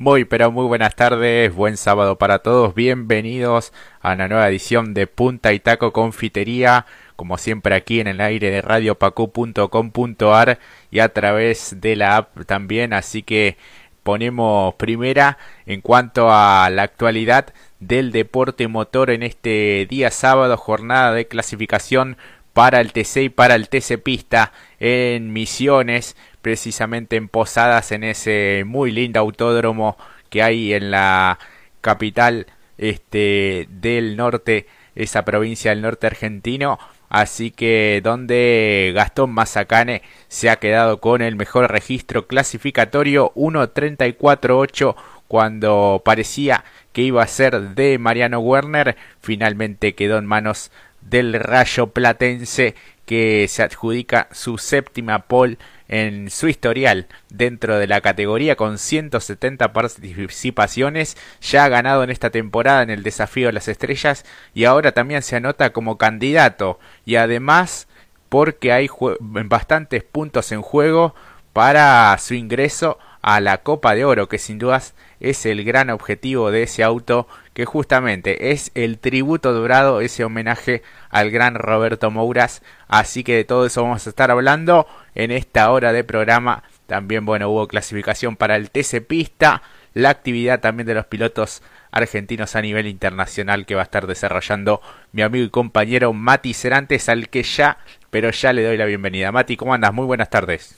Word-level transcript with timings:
Muy, 0.00 0.24
pero 0.24 0.52
muy 0.52 0.64
buenas 0.64 0.94
tardes, 0.94 1.52
buen 1.52 1.76
sábado 1.76 2.18
para 2.18 2.38
todos, 2.38 2.72
bienvenidos 2.72 3.72
a 4.00 4.12
una 4.12 4.28
nueva 4.28 4.48
edición 4.48 4.94
de 4.94 5.08
Punta 5.08 5.52
y 5.52 5.58
Taco 5.58 5.92
Confitería, 5.92 6.86
como 7.16 7.36
siempre 7.36 7.74
aquí 7.74 7.98
en 7.98 8.06
el 8.06 8.20
aire 8.20 8.48
de 8.52 8.62
radiopacu.com.ar 8.62 10.60
y 10.92 11.00
a 11.00 11.12
través 11.12 11.80
de 11.80 11.96
la 11.96 12.16
app 12.16 12.44
también, 12.46 12.92
así 12.92 13.24
que 13.24 13.56
ponemos 14.04 14.76
primera 14.76 15.36
en 15.66 15.80
cuanto 15.80 16.30
a 16.30 16.70
la 16.70 16.84
actualidad 16.84 17.52
del 17.80 18.12
deporte 18.12 18.68
motor 18.68 19.10
en 19.10 19.24
este 19.24 19.84
día 19.90 20.12
sábado, 20.12 20.56
jornada 20.56 21.12
de 21.12 21.26
clasificación 21.26 22.16
para 22.52 22.80
el 22.80 22.92
TC 22.92 23.16
y 23.22 23.28
para 23.30 23.56
el 23.56 23.68
TC 23.68 23.98
Pista 24.02 24.52
en 24.78 25.32
Misiones, 25.32 26.16
precisamente 26.42 27.16
en 27.16 27.28
Posadas, 27.28 27.92
en 27.92 28.04
ese 28.04 28.64
muy 28.66 28.90
lindo 28.90 29.20
autódromo 29.20 29.96
que 30.30 30.42
hay 30.42 30.72
en 30.72 30.90
la 30.90 31.38
capital 31.80 32.46
este, 32.76 33.66
del 33.70 34.16
norte, 34.16 34.66
esa 34.94 35.24
provincia 35.24 35.70
del 35.70 35.82
norte 35.82 36.06
argentino. 36.06 36.78
Así 37.08 37.50
que 37.50 38.00
donde 38.04 38.92
Gastón 38.94 39.30
Mazacane 39.30 40.02
se 40.28 40.50
ha 40.50 40.56
quedado 40.56 41.00
con 41.00 41.22
el 41.22 41.36
mejor 41.36 41.70
registro 41.70 42.26
clasificatorio 42.26 43.32
1.34.8 43.34 44.94
cuando 45.26 46.02
parecía 46.04 46.64
que 46.92 47.02
iba 47.02 47.22
a 47.22 47.26
ser 47.26 47.74
de 47.74 47.98
Mariano 47.98 48.40
Werner, 48.40 48.96
finalmente 49.20 49.94
quedó 49.94 50.18
en 50.18 50.26
manos 50.26 50.70
del 51.00 51.34
Rayo 51.34 51.88
Platense 51.88 52.74
que 53.06 53.46
se 53.48 53.62
adjudica 53.62 54.28
su 54.32 54.58
séptima 54.58 55.20
pole 55.20 55.56
en 55.88 56.30
su 56.30 56.48
historial. 56.48 57.08
Dentro 57.30 57.78
de 57.78 57.86
la 57.86 58.00
categoría 58.00 58.56
con 58.56 58.78
170 58.78 59.72
participaciones, 59.72 61.16
ya 61.40 61.64
ha 61.64 61.68
ganado 61.68 62.04
en 62.04 62.10
esta 62.10 62.30
temporada 62.30 62.82
en 62.82 62.90
el 62.90 63.02
desafío 63.02 63.48
de 63.48 63.54
las 63.54 63.68
estrellas 63.68 64.24
y 64.54 64.64
ahora 64.64 64.92
también 64.92 65.22
se 65.22 65.36
anota 65.36 65.72
como 65.72 65.98
candidato. 65.98 66.78
Y 67.04 67.16
además 67.16 67.88
porque 68.28 68.72
hay 68.72 68.88
bastantes 69.20 70.04
puntos 70.04 70.52
en 70.52 70.62
juego 70.62 71.14
para 71.52 72.16
su 72.18 72.34
ingreso 72.34 72.98
a 73.22 73.40
la 73.40 73.58
Copa 73.58 73.94
de 73.94 74.04
Oro, 74.04 74.28
que 74.28 74.38
sin 74.38 74.58
dudas 74.58 74.94
es 75.20 75.44
el 75.46 75.64
gran 75.64 75.90
objetivo 75.90 76.50
de 76.50 76.62
ese 76.62 76.84
auto, 76.84 77.26
que 77.52 77.64
justamente 77.64 78.52
es 78.52 78.70
el 78.74 78.98
tributo 78.98 79.52
dorado, 79.52 80.00
ese 80.00 80.24
homenaje 80.24 80.82
al 81.10 81.30
gran 81.30 81.54
Roberto 81.56 82.10
Mouras. 82.10 82.62
Así 82.86 83.24
que 83.24 83.34
de 83.34 83.44
todo 83.44 83.66
eso 83.66 83.82
vamos 83.82 84.06
a 84.06 84.10
estar 84.10 84.30
hablando 84.30 84.86
en 85.18 85.32
esta 85.32 85.70
hora 85.70 85.92
de 85.92 86.04
programa. 86.04 86.62
También, 86.86 87.26
bueno, 87.26 87.50
hubo 87.50 87.68
clasificación 87.68 88.36
para 88.36 88.56
el 88.56 88.70
TC 88.70 89.06
Pista, 89.06 89.62
la 89.92 90.10
actividad 90.10 90.60
también 90.60 90.86
de 90.86 90.94
los 90.94 91.06
pilotos 91.06 91.60
argentinos 91.90 92.54
a 92.54 92.62
nivel 92.62 92.86
internacional 92.86 93.66
que 93.66 93.74
va 93.74 93.82
a 93.82 93.84
estar 93.84 94.06
desarrollando 94.06 94.80
mi 95.12 95.22
amigo 95.22 95.44
y 95.44 95.50
compañero 95.50 96.12
Mati 96.12 96.54
Cerantes, 96.54 97.08
al 97.08 97.28
que 97.28 97.42
ya, 97.42 97.78
pero 98.10 98.30
ya 98.30 98.52
le 98.52 98.62
doy 98.62 98.76
la 98.76 98.84
bienvenida. 98.84 99.32
Mati, 99.32 99.56
¿cómo 99.56 99.74
andas? 99.74 99.92
Muy 99.92 100.06
buenas 100.06 100.30
tardes. 100.30 100.76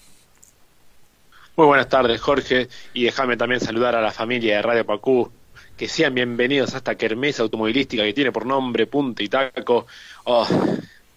Muy 1.55 1.67
buenas 1.67 1.89
tardes, 1.91 2.19
Jorge, 2.21 2.69
y 2.95 3.05
déjame 3.05 3.37
también 3.37 3.61
saludar 3.61 3.95
a 3.95 4.01
la 4.01 4.11
familia 4.11 4.57
de 4.57 4.63
Radio 4.63 4.87
Pacú, 4.87 5.31
que 5.77 5.87
sean 5.87 6.15
bienvenidos 6.15 6.73
a 6.73 6.79
esta 6.79 6.95
kermesa 6.95 7.43
automovilística 7.43 8.03
que 8.05 8.15
tiene 8.15 8.33
por 8.33 8.47
nombre 8.47 8.87
Punta 8.87 9.23
y 9.23 9.29
Taco. 9.29 9.87
Oh, 10.25 10.49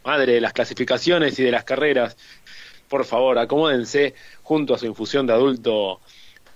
madre 0.03 0.33
de 0.33 0.41
las 0.41 0.53
clasificaciones 0.53 1.39
y 1.39 1.44
de 1.44 1.51
las 1.51 1.63
carreras. 1.63 2.17
Por 2.94 3.05
favor, 3.05 3.39
acomódense 3.39 4.13
junto 4.44 4.75
a 4.75 4.77
su 4.77 4.86
infusión 4.86 5.25
de 5.25 5.33
adulto 5.33 5.99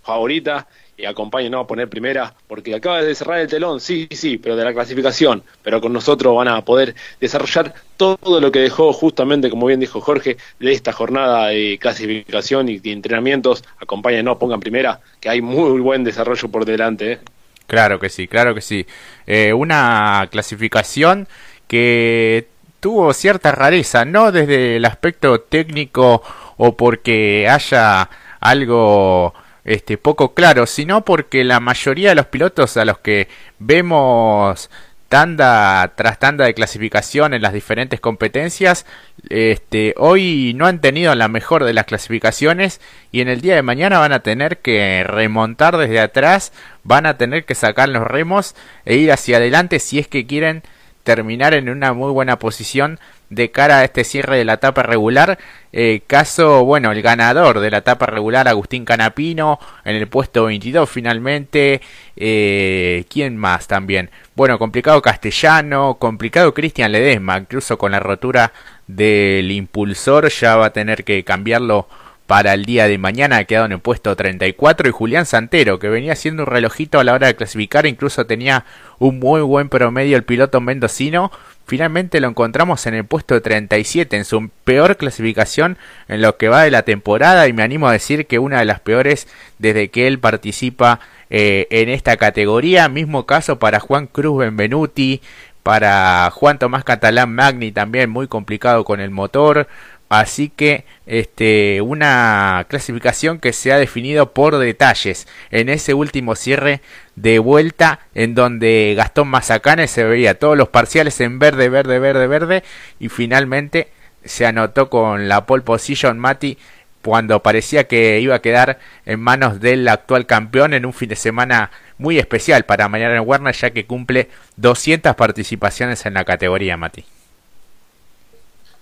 favorita 0.03 0.67
y 0.95 1.05
acompáñenos 1.05 1.63
a 1.63 1.65
poner 1.65 1.89
primera, 1.89 2.31
porque 2.47 2.75
acaba 2.75 3.01
de 3.01 3.15
cerrar 3.15 3.39
el 3.39 3.47
telón, 3.47 3.81
sí, 3.81 4.07
sí, 4.11 4.37
pero 4.37 4.55
de 4.55 4.63
la 4.63 4.71
clasificación, 4.71 5.41
pero 5.63 5.81
con 5.81 5.91
nosotros 5.91 6.35
van 6.35 6.49
a 6.49 6.63
poder 6.63 6.93
desarrollar 7.19 7.73
todo 7.97 8.39
lo 8.39 8.51
que 8.51 8.59
dejó 8.59 8.93
justamente, 8.93 9.49
como 9.49 9.65
bien 9.65 9.79
dijo 9.79 9.99
Jorge, 9.99 10.37
de 10.59 10.71
esta 10.73 10.93
jornada 10.93 11.47
de 11.47 11.79
clasificación 11.81 12.69
y 12.69 12.77
de 12.77 12.91
entrenamientos, 12.91 13.63
acompáñenos, 13.79 14.37
pongan 14.37 14.59
primera, 14.59 14.99
que 15.19 15.29
hay 15.29 15.41
muy 15.41 15.81
buen 15.81 16.03
desarrollo 16.03 16.49
por 16.49 16.65
delante. 16.65 17.13
¿eh? 17.13 17.19
Claro 17.65 17.99
que 17.99 18.09
sí, 18.09 18.27
claro 18.27 18.53
que 18.53 18.61
sí. 18.61 18.85
Eh, 19.25 19.53
una 19.53 20.27
clasificación 20.29 21.27
que 21.67 22.47
tuvo 22.87 23.11
cierta 23.11 23.51
rareza, 23.51 24.05
no 24.05 24.31
desde 24.31 24.77
el 24.77 24.85
aspecto 24.85 25.41
técnico 25.41 26.23
o 26.55 26.77
porque 26.77 27.49
haya 27.49 28.09
algo 28.39 29.33
este, 29.65 29.97
poco 29.97 30.33
claro, 30.33 30.65
sino 30.65 31.03
porque 31.03 31.43
la 31.43 31.59
mayoría 31.59 32.07
de 32.07 32.15
los 32.15 32.27
pilotos 32.27 32.77
a 32.77 32.85
los 32.85 32.99
que 32.99 33.27
vemos 33.59 34.69
tanda 35.09 35.95
tras 35.97 36.17
tanda 36.17 36.45
de 36.45 36.53
clasificación 36.53 37.33
en 37.33 37.41
las 37.41 37.51
diferentes 37.51 37.99
competencias, 37.99 38.85
este, 39.29 39.93
hoy 39.97 40.53
no 40.55 40.65
han 40.65 40.79
tenido 40.79 41.13
la 41.13 41.27
mejor 41.27 41.65
de 41.65 41.73
las 41.73 41.87
clasificaciones 41.87 42.79
y 43.11 43.19
en 43.19 43.27
el 43.27 43.41
día 43.41 43.55
de 43.55 43.63
mañana 43.63 43.99
van 43.99 44.13
a 44.13 44.21
tener 44.21 44.59
que 44.59 45.03
remontar 45.05 45.75
desde 45.75 45.99
atrás, 45.99 46.53
van 46.85 47.05
a 47.05 47.17
tener 47.17 47.43
que 47.43 47.53
sacar 47.53 47.89
los 47.89 48.07
remos 48.07 48.55
e 48.85 48.95
ir 48.95 49.11
hacia 49.11 49.37
adelante 49.37 49.79
si 49.79 49.99
es 49.99 50.07
que 50.07 50.25
quieren 50.25 50.63
terminar 51.07 51.53
en 51.53 51.69
una 51.69 51.93
muy 51.93 52.11
buena 52.11 52.37
posición 52.37 52.99
de 53.29 53.49
cara 53.49 53.77
a 53.79 53.85
este 53.85 54.03
cierre 54.03 54.35
de 54.35 54.43
la 54.43 54.55
etapa 54.55 54.83
regular. 54.83 55.39
Eh, 55.71 56.01
caso, 56.05 56.65
bueno, 56.65 56.91
el 56.91 57.01
ganador 57.01 57.61
de 57.61 57.71
la 57.71 57.77
etapa 57.77 58.07
regular, 58.07 58.49
Agustín 58.49 58.83
Canapino, 58.83 59.57
en 59.85 59.95
el 59.95 60.07
puesto 60.09 60.43
22 60.43 60.89
finalmente. 60.89 61.79
Eh, 62.17 63.05
¿Quién 63.09 63.37
más 63.37 63.67
también? 63.67 64.09
Bueno, 64.35 64.59
complicado 64.59 65.01
Castellano, 65.01 65.95
complicado 65.97 66.53
Cristian 66.53 66.91
Ledesma, 66.91 67.37
incluso 67.37 67.77
con 67.77 67.93
la 67.93 68.01
rotura 68.01 68.51
del 68.85 69.49
impulsor 69.49 70.27
ya 70.29 70.57
va 70.57 70.65
a 70.65 70.73
tener 70.73 71.05
que 71.05 71.23
cambiarlo 71.23 71.87
para 72.27 72.53
el 72.53 72.65
día 72.65 72.87
de 72.87 72.97
mañana, 72.97 73.37
ha 73.37 73.43
quedado 73.45 73.65
en 73.65 73.71
el 73.71 73.79
puesto 73.79 74.15
34 74.15 74.89
y 74.89 74.91
Julián 74.91 75.25
Santero, 75.25 75.79
que 75.79 75.89
venía 75.89 76.15
siendo 76.15 76.43
un 76.43 76.47
relojito 76.47 76.99
a 76.99 77.03
la 77.03 77.13
hora 77.13 77.27
de 77.27 77.35
clasificar, 77.35 77.87
incluso 77.87 78.27
tenía 78.27 78.65
un 78.99 79.19
muy 79.19 79.41
buen 79.41 79.69
promedio 79.69 80.17
el 80.17 80.23
piloto 80.23 80.61
mendocino, 80.61 81.31
Finalmente 81.67 82.21
lo 82.21 82.29
encontramos 82.29 82.85
en 82.85 82.93
el 82.93 83.03
puesto 83.03 83.41
37, 83.41 84.15
en 84.15 84.23
su 84.23 84.49
peor 84.63 84.95
clasificación 84.95 85.77
en 86.07 86.21
lo 86.21 86.37
que 86.37 86.47
va 86.47 86.63
de 86.63 86.71
la 86.71 86.83
temporada 86.83 87.45
y 87.49 87.51
me 87.51 87.61
animo 87.61 87.89
a 87.89 87.91
decir 87.91 88.25
que 88.25 88.39
una 88.39 88.59
de 88.59 88.65
las 88.65 88.79
peores 88.79 89.27
desde 89.59 89.89
que 89.89 90.07
él 90.07 90.17
participa 90.17 91.01
eh, 91.29 91.67
en 91.69 91.89
esta 91.89 92.15
categoría. 92.15 92.87
Mismo 92.87 93.25
caso 93.25 93.59
para 93.59 93.81
Juan 93.81 94.07
Cruz 94.07 94.37
Benvenuti, 94.37 95.21
para 95.61 96.31
Juan 96.31 96.57
Tomás 96.57 96.85
Catalán 96.85 97.35
Magni 97.35 97.73
también 97.73 98.09
muy 98.09 98.29
complicado 98.29 98.85
con 98.85 99.01
el 99.01 99.09
motor. 99.09 99.67
Así 100.09 100.49
que 100.49 100.85
este 101.05 101.81
una 101.81 102.65
clasificación 102.69 103.39
que 103.39 103.51
se 103.51 103.73
ha 103.73 103.77
definido 103.77 104.31
por 104.31 104.57
detalles 104.57 105.27
en 105.51 105.67
ese 105.67 105.93
último 105.93 106.35
cierre 106.35 106.81
de 107.15 107.39
vuelta 107.39 107.99
en 108.13 108.33
donde 108.33 108.93
Gastón 108.95 109.27
Mazacane 109.27 109.87
se 109.87 110.05
veía 110.05 110.39
todos 110.39 110.57
los 110.57 110.69
parciales 110.69 111.19
en 111.19 111.39
verde, 111.39 111.67
verde, 111.67 111.99
verde, 111.99 112.27
verde 112.27 112.63
y 112.99 113.09
finalmente 113.09 113.89
se 114.23 114.45
anotó 114.45 114.89
con 114.89 115.27
la 115.27 115.45
pole 115.45 115.63
position 115.63 116.19
Mati 116.19 116.57
cuando 117.01 117.43
parecía 117.43 117.87
que 117.87 118.19
iba 118.21 118.35
a 118.35 118.41
quedar 118.41 118.79
en 119.05 119.19
manos 119.19 119.59
del 119.59 119.87
actual 119.89 120.25
campeón 120.25 120.73
en 120.73 120.85
un 120.85 120.93
fin 120.93 121.09
de 121.09 121.15
semana 121.17 121.71
muy 121.97 122.17
especial 122.17 122.63
para 122.63 122.87
Mariano 122.87 123.21
Werner 123.23 123.55
ya 123.55 123.71
que 123.71 123.85
cumple 123.85 124.29
200 124.55 125.15
participaciones 125.15 126.05
en 126.05 126.13
la 126.13 126.23
categoría 126.23 126.77
Mati. 126.77 127.05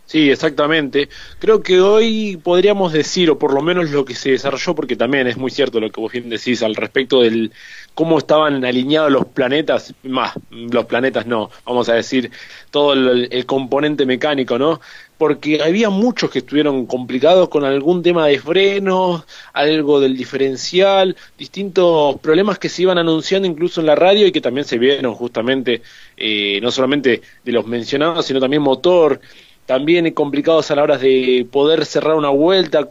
Sí, 0.08 0.30
exactamente. 0.30 1.10
Creo 1.40 1.64
que 1.64 1.82
hoy 1.82 2.38
podríamos 2.38 2.94
decir, 2.94 3.32
o 3.32 3.40
por 3.40 3.54
lo 3.54 3.62
menos 3.62 3.90
lo 3.90 4.06
que 4.06 4.14
se 4.14 4.32
desarrolló, 4.32 4.76
porque 4.76 4.96
también 4.96 5.26
es 5.26 5.36
muy 5.36 5.50
cierto 5.50 5.80
lo 5.80 5.92
que 5.92 6.00
vos 6.00 6.12
bien 6.12 6.30
decís 6.30 6.62
al 6.62 6.76
respecto 6.76 7.22
del 7.22 7.52
cómo 7.96 8.20
estaban 8.20 8.64
alineados 8.64 9.12
los 9.12 9.26
planetas, 9.26 9.96
más, 10.04 10.34
los 10.52 10.86
planetas 10.86 11.26
no, 11.26 11.50
vamos 11.66 11.90
a 11.90 11.94
decir, 11.96 12.30
todo 12.70 12.94
el, 12.94 13.46
componente 13.48 14.06
mecánico, 14.06 14.60
¿no? 14.60 14.80
Porque 15.18 15.64
había 15.64 15.90
muchos 15.90 16.30
que 16.30 16.40
estuvieron 16.40 16.86
complicados 16.86 17.50
con 17.50 17.64
algún 17.64 18.04
tema 18.04 18.28
de 18.28 18.38
frenos, 18.38 19.24
algo 19.54 20.00
del 20.02 20.16
diferencial, 20.16 21.16
distintos 21.38 22.20
problemas 22.20 22.60
que 22.60 22.70
se 22.70 22.84
iban 22.84 22.98
anunciando 22.98 23.48
incluso 23.48 23.80
en 23.80 23.88
la 23.88 23.96
radio 23.96 24.28
y 24.28 24.32
que 24.32 24.42
también 24.42 24.66
se 24.66 24.78
vieron 24.78 25.16
justamente, 25.16 25.82
eh, 26.18 26.60
no 26.62 26.70
solamente 26.70 27.22
de 27.44 27.52
los 27.52 27.66
mencionados, 27.66 28.26
sino 28.26 28.40
también 28.42 28.62
motor, 28.62 29.22
también 29.66 30.12
complicados 30.12 30.70
a 30.72 30.76
la 30.76 30.84
hora 30.84 30.98
de 30.98 31.48
poder 31.52 31.86
cerrar 31.86 32.16
una 32.16 32.30
vuelta. 32.30 32.88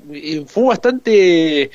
Fue 0.47 0.65
bastante 0.65 1.71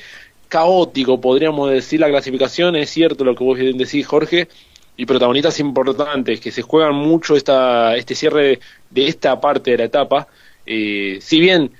caótico, 0.48 1.20
podríamos 1.20 1.70
decir, 1.70 2.00
la 2.00 2.08
clasificación. 2.08 2.76
Es 2.76 2.90
cierto 2.90 3.24
lo 3.24 3.34
que 3.34 3.44
vos 3.44 3.58
decís, 3.58 4.06
Jorge. 4.06 4.48
Y 4.96 5.06
protagonistas 5.06 5.58
importantes 5.60 6.40
que 6.40 6.50
se 6.50 6.62
juegan 6.62 6.94
mucho 6.94 7.34
esta, 7.34 7.96
este 7.96 8.14
cierre 8.14 8.60
de 8.90 9.06
esta 9.06 9.40
parte 9.40 9.70
de 9.70 9.78
la 9.78 9.84
etapa. 9.84 10.28
Eh, 10.66 11.18
si 11.22 11.40
bien 11.40 11.70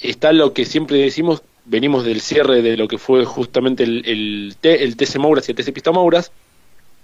está 0.00 0.32
lo 0.32 0.52
que 0.52 0.64
siempre 0.64 0.98
decimos, 0.98 1.42
venimos 1.64 2.04
del 2.04 2.20
cierre 2.20 2.62
de 2.62 2.76
lo 2.76 2.88
que 2.88 2.98
fue 2.98 3.24
justamente 3.24 3.84
el, 3.84 4.02
el, 4.04 4.56
el 4.62 4.96
TC 4.96 5.18
Mouras 5.18 5.48
y 5.48 5.52
el 5.52 5.56
TC 5.56 5.72
Pista 5.72 5.92
Mouras, 5.92 6.32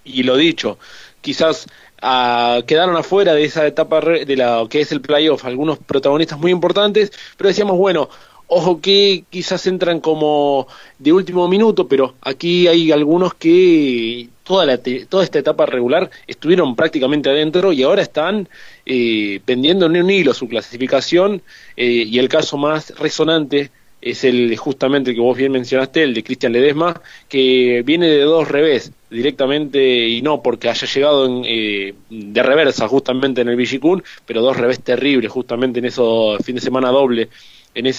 y 0.05 0.23
lo 0.23 0.37
dicho, 0.37 0.79
quizás 1.21 1.67
quedaron 2.01 2.97
afuera 2.97 3.35
de 3.35 3.45
esa 3.45 3.67
etapa 3.67 4.01
de 4.01 4.37
la 4.37 4.67
que 4.69 4.81
es 4.81 4.93
el 4.93 5.01
playoff. 5.01 5.45
Algunos 5.45 5.79
protagonistas 5.79 6.39
muy 6.39 6.53
importantes, 6.53 7.13
pero 7.37 7.49
decíamos, 7.49 7.77
bueno, 7.77 8.09
ojo 8.49 8.81
que 8.81 9.25
quizás 9.31 9.67
entran 9.67 10.01
como 10.01 10.69
de 10.99 11.13
último 11.13 11.49
minuto, 11.49 11.89
pero 11.89 12.15
aquí 12.21 12.69
hay 12.69 12.93
algunos 12.93 13.35
que 13.35 14.29
toda, 14.45 14.65
la 14.65 14.79
toda 15.09 15.25
esta 15.25 15.39
etapa 15.39 15.67
regular 15.67 16.11
estuvieron 16.27 16.77
prácticamente 16.77 17.29
adentro 17.29 17.73
y 17.73 17.83
ahora 17.83 18.03
están 18.03 18.49
eh, 18.85 19.41
pendiendo 19.45 19.87
en 19.87 19.97
un 19.97 20.11
hilo 20.11 20.33
su 20.35 20.49
clasificación 20.49 21.43
eh, 21.77 22.05
y 22.07 22.19
el 22.19 22.29
caso 22.29 22.57
más 22.57 22.97
resonante 22.99 23.71
es 24.07 24.23
el 24.23 24.57
justamente 24.57 25.15
que 25.15 25.21
vos 25.21 25.37
bien 25.37 25.51
mencionaste, 25.51 26.05
el 26.05 26.15
de 26.15 26.23
Cristian 26.23 26.53
Ledesma, 26.53 27.03
que 27.29 27.83
viene 27.85 28.07
de 28.07 28.21
dos 28.21 28.47
revés 28.47 28.93
directamente 29.11 30.09
y 30.09 30.23
no 30.23 30.43
porque 30.43 30.69
haya 30.69 30.87
llegado 30.87 31.27
en, 31.27 31.43
eh, 31.45 31.93
de 32.09 32.43
reversa 32.45 32.87
justamente 32.87 33.41
en 33.41 33.49
el 33.49 33.57
Vigicún, 33.57 34.05
pero 34.25 34.43
dos 34.43 34.57
revés 34.57 34.81
terribles 34.81 35.33
justamente 35.33 35.81
en 35.81 35.87
esos 35.87 36.39
fin 36.45 36.55
de 36.55 36.61
semana 36.61 36.91
doble 36.91 37.31
en, 37.75 37.93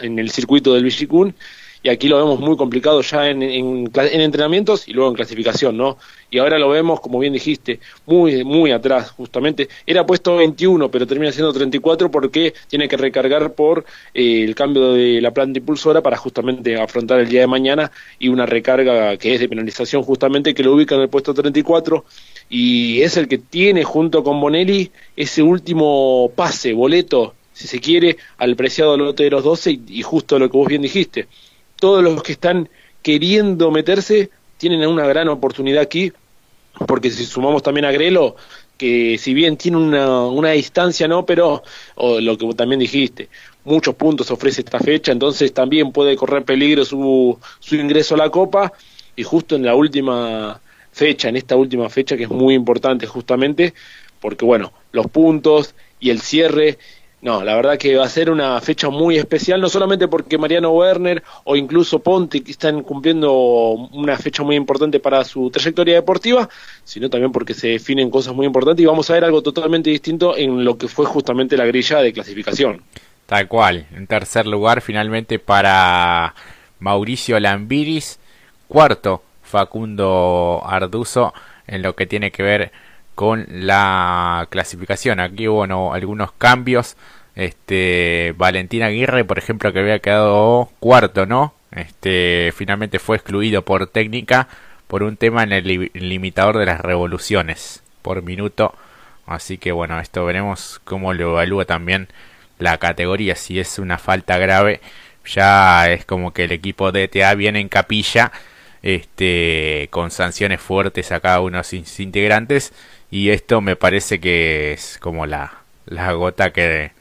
en, 0.00 0.18
el 0.18 0.30
circuito 0.30 0.72
del 0.72 0.84
Vigicún 0.84 1.34
y 1.82 1.88
aquí 1.88 2.08
lo 2.08 2.18
vemos 2.18 2.40
muy 2.40 2.56
complicado 2.56 3.00
ya 3.00 3.28
en, 3.28 3.42
en, 3.42 3.90
entrenamientos 3.94 4.86
y 4.86 4.92
luego 4.92 5.10
en 5.10 5.16
clasificación, 5.16 5.76
¿no? 5.76 5.96
Y 6.30 6.38
ahora 6.38 6.58
lo 6.58 6.68
vemos, 6.68 7.00
como 7.00 7.18
bien 7.18 7.32
dijiste, 7.32 7.80
muy, 8.06 8.44
muy 8.44 8.70
atrás, 8.70 9.10
justamente. 9.10 9.68
Era 9.86 10.04
puesto 10.04 10.36
21, 10.36 10.90
pero 10.90 11.06
termina 11.06 11.32
siendo 11.32 11.52
34 11.52 12.10
porque 12.10 12.52
tiene 12.68 12.86
que 12.86 12.96
recargar 12.98 13.54
por 13.54 13.84
eh, 14.12 14.44
el 14.44 14.54
cambio 14.54 14.92
de 14.92 15.20
la 15.22 15.30
planta 15.30 15.58
impulsora 15.58 16.02
para 16.02 16.18
justamente 16.18 16.78
afrontar 16.78 17.20
el 17.20 17.28
día 17.28 17.40
de 17.40 17.46
mañana 17.46 17.90
y 18.18 18.28
una 18.28 18.44
recarga 18.44 19.16
que 19.16 19.34
es 19.34 19.40
de 19.40 19.48
penalización 19.48 20.02
justamente 20.02 20.54
que 20.54 20.62
lo 20.62 20.74
ubica 20.74 20.94
en 20.94 21.00
el 21.02 21.08
puesto 21.08 21.32
34 21.32 22.04
y 22.50 23.00
es 23.02 23.16
el 23.16 23.26
que 23.26 23.38
tiene 23.38 23.84
junto 23.84 24.22
con 24.22 24.40
Bonelli 24.40 24.90
ese 25.16 25.42
último 25.42 26.30
pase, 26.36 26.72
boleto, 26.74 27.34
si 27.52 27.66
se 27.66 27.80
quiere, 27.80 28.18
al 28.38 28.54
preciado 28.56 28.96
lote 28.96 29.24
de 29.24 29.30
los 29.30 29.44
12 29.44 29.70
y, 29.70 29.82
y 29.88 30.02
justo 30.02 30.38
lo 30.38 30.50
que 30.50 30.56
vos 30.56 30.68
bien 30.68 30.82
dijiste 30.82 31.26
todos 31.80 32.04
los 32.04 32.22
que 32.22 32.32
están 32.32 32.68
queriendo 33.02 33.70
meterse 33.70 34.30
tienen 34.58 34.86
una 34.86 35.06
gran 35.06 35.28
oportunidad 35.28 35.82
aquí, 35.82 36.12
porque 36.86 37.10
si 37.10 37.24
sumamos 37.24 37.62
también 37.62 37.86
a 37.86 37.92
Grelo, 37.92 38.36
que 38.76 39.18
si 39.18 39.34
bien 39.34 39.56
tiene 39.56 39.78
una, 39.78 40.26
una 40.26 40.50
distancia, 40.50 41.08
¿no? 41.08 41.26
Pero 41.26 41.62
lo 41.96 42.38
que 42.38 42.54
también 42.54 42.78
dijiste, 42.78 43.28
muchos 43.64 43.94
puntos 43.94 44.30
ofrece 44.30 44.60
esta 44.60 44.78
fecha, 44.78 45.12
entonces 45.12 45.52
también 45.52 45.92
puede 45.92 46.16
correr 46.16 46.44
peligro 46.44 46.84
su, 46.84 47.38
su 47.58 47.74
ingreso 47.74 48.14
a 48.14 48.18
la 48.18 48.30
Copa, 48.30 48.72
y 49.16 49.22
justo 49.22 49.56
en 49.56 49.64
la 49.64 49.74
última 49.74 50.60
fecha, 50.92 51.28
en 51.28 51.36
esta 51.36 51.56
última 51.56 51.88
fecha 51.88 52.16
que 52.16 52.24
es 52.24 52.30
muy 52.30 52.54
importante 52.54 53.06
justamente, 53.06 53.74
porque 54.20 54.44
bueno, 54.44 54.72
los 54.92 55.06
puntos 55.08 55.74
y 55.98 56.10
el 56.10 56.20
cierre 56.20 56.78
no, 57.22 57.44
la 57.44 57.54
verdad 57.54 57.76
que 57.76 57.96
va 57.96 58.06
a 58.06 58.08
ser 58.08 58.30
una 58.30 58.58
fecha 58.62 58.88
muy 58.88 59.18
especial, 59.18 59.60
no 59.60 59.68
solamente 59.68 60.08
porque 60.08 60.38
Mariano 60.38 60.70
Werner 60.70 61.22
o 61.44 61.54
incluso 61.54 61.98
Ponte 61.98 62.42
están 62.46 62.82
cumpliendo 62.82 63.72
una 63.92 64.16
fecha 64.16 64.42
muy 64.42 64.56
importante 64.56 65.00
para 65.00 65.22
su 65.24 65.50
trayectoria 65.50 65.96
deportiva, 65.96 66.48
sino 66.82 67.10
también 67.10 67.30
porque 67.30 67.52
se 67.52 67.68
definen 67.68 68.08
cosas 68.10 68.34
muy 68.34 68.46
importantes 68.46 68.82
y 68.82 68.86
vamos 68.86 69.10
a 69.10 69.14
ver 69.14 69.24
algo 69.24 69.42
totalmente 69.42 69.90
distinto 69.90 70.34
en 70.34 70.64
lo 70.64 70.78
que 70.78 70.88
fue 70.88 71.04
justamente 71.04 71.58
la 71.58 71.66
grilla 71.66 71.98
de 71.98 72.12
clasificación. 72.14 72.82
Tal 73.26 73.48
cual, 73.48 73.86
en 73.94 74.06
tercer 74.06 74.46
lugar 74.46 74.80
finalmente 74.80 75.38
para 75.38 76.34
Mauricio 76.78 77.38
Lambiris, 77.38 78.18
cuarto 78.66 79.22
Facundo 79.42 80.62
Arduzo 80.64 81.34
en 81.66 81.82
lo 81.82 81.94
que 81.94 82.06
tiene 82.06 82.30
que 82.30 82.42
ver 82.42 82.72
con 83.14 83.46
la 83.48 84.46
clasificación. 84.50 85.20
Aquí 85.20 85.48
hubo 85.48 85.92
algunos 85.92 86.32
cambios. 86.32 86.96
Este 87.36 88.34
Valentín 88.36 88.82
Aguirre, 88.82 89.24
por 89.24 89.38
ejemplo, 89.38 89.72
que 89.72 89.78
había 89.80 89.98
quedado 90.00 90.70
cuarto, 90.80 91.26
¿no? 91.26 91.54
Este 91.70 92.52
finalmente 92.56 92.98
fue 92.98 93.16
excluido 93.16 93.62
por 93.62 93.86
técnica 93.86 94.48
por 94.88 95.04
un 95.04 95.16
tema 95.16 95.44
en 95.44 95.52
el 95.52 95.90
limitador 95.94 96.58
de 96.58 96.66
las 96.66 96.80
revoluciones 96.80 97.82
por 98.02 98.22
minuto. 98.22 98.74
Así 99.26 99.58
que 99.58 99.70
bueno, 99.70 100.00
esto 100.00 100.24
veremos 100.24 100.80
cómo 100.84 101.14
lo 101.14 101.30
evalúa 101.30 101.64
también 101.64 102.08
la 102.58 102.78
categoría. 102.78 103.36
Si 103.36 103.60
es 103.60 103.78
una 103.78 103.98
falta 103.98 104.36
grave, 104.38 104.80
ya 105.24 105.90
es 105.90 106.04
como 106.04 106.32
que 106.32 106.44
el 106.44 106.52
equipo 106.52 106.90
de 106.90 107.04
ETA 107.04 107.34
viene 107.34 107.60
en 107.60 107.68
capilla 107.68 108.32
este, 108.82 109.88
con 109.90 110.10
sanciones 110.10 110.60
fuertes 110.60 111.12
a 111.12 111.20
cada 111.20 111.40
uno 111.40 111.58
de 111.58 111.64
sus 111.64 112.00
integrantes 112.00 112.72
y 113.10 113.30
esto 113.30 113.60
me 113.60 113.76
parece 113.76 114.20
que 114.20 114.72
es 114.72 114.98
como 115.00 115.26
la, 115.26 115.62
la 115.86 116.12
gota 116.12 116.52
que, 116.52 116.92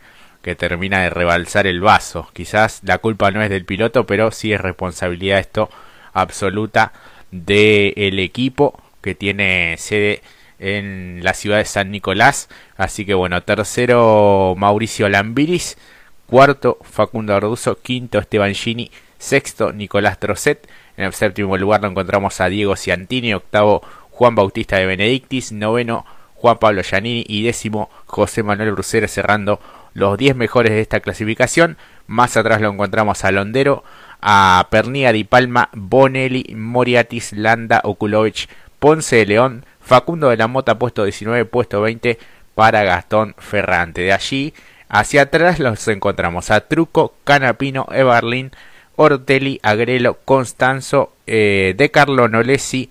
que 0.41 0.55
termina 0.55 1.01
de 1.01 1.09
rebalsar 1.09 1.67
el 1.67 1.81
vaso. 1.81 2.29
Quizás 2.33 2.81
la 2.83 2.97
culpa 2.97 3.31
no 3.31 3.41
es 3.41 3.49
del 3.49 3.65
piloto, 3.65 4.05
pero 4.05 4.31
sí 4.31 4.53
es 4.53 4.61
responsabilidad 4.61 5.39
esto 5.39 5.69
absoluta 6.13 6.93
del 7.31 8.19
equipo 8.19 8.81
que 9.01 9.15
tiene 9.15 9.75
sede 9.77 10.21
en 10.59 11.19
la 11.23 11.33
ciudad 11.33 11.57
de 11.57 11.65
San 11.65 11.91
Nicolás. 11.91 12.49
Así 12.77 13.05
que 13.05 13.13
bueno, 13.13 13.43
tercero 13.43 14.55
Mauricio 14.57 15.09
Lambiris, 15.09 15.77
cuarto 16.25 16.77
Facundo 16.83 17.35
Arduzo, 17.35 17.79
quinto 17.81 18.19
Esteban 18.19 18.53
Gini, 18.53 18.91
sexto 19.17 19.71
Nicolás 19.73 20.19
Trocet. 20.19 20.67
En 20.97 21.05
el 21.05 21.13
séptimo 21.13 21.57
lugar 21.57 21.81
lo 21.81 21.87
encontramos 21.87 22.41
a 22.41 22.49
Diego 22.49 22.75
Ciantini, 22.75 23.33
octavo 23.33 23.81
Juan 24.19 24.35
Bautista 24.35 24.75
de 24.75 24.85
Benedictis, 24.85 25.53
noveno 25.53 26.05
Juan 26.35 26.57
Pablo 26.57 26.83
Giannini 26.83 27.23
y 27.25 27.41
décimo 27.43 27.89
José 28.05 28.43
Manuel 28.43 28.73
Brucero 28.73 29.07
cerrando 29.07 29.61
los 29.93 30.17
10 30.17 30.35
mejores 30.35 30.73
de 30.73 30.81
esta 30.81 30.99
clasificación. 30.99 31.77
Más 32.05 32.35
atrás 32.35 32.59
lo 32.59 32.69
encontramos 32.69 33.23
a 33.23 33.31
Londero, 33.31 33.85
a 34.19 34.67
Pernilla 34.71 35.13
Di 35.13 35.23
Palma, 35.23 35.69
Bonelli, 35.71 36.53
Moriatis, 36.53 37.31
Landa, 37.31 37.79
Okulovich, 37.85 38.49
Ponce 38.79 39.15
de 39.15 39.25
León, 39.25 39.65
Facundo 39.79 40.27
de 40.27 40.35
la 40.35 40.47
Mota 40.49 40.77
puesto 40.77 41.05
19, 41.05 41.45
puesto 41.45 41.79
20 41.79 42.19
para 42.55 42.83
Gastón 42.83 43.35
Ferrante. 43.37 44.01
De 44.01 44.11
allí 44.11 44.53
hacia 44.89 45.21
atrás 45.21 45.59
los 45.59 45.87
encontramos 45.87 46.51
a 46.51 46.59
Truco, 46.67 47.13
Canapino, 47.23 47.87
Eberlin, 47.89 48.51
Ortelli, 48.97 49.61
Agrelo, 49.63 50.17
Constanzo, 50.25 51.13
eh, 51.25 51.73
De 51.77 51.89
Carlo 51.89 52.27
Nolesi, 52.27 52.89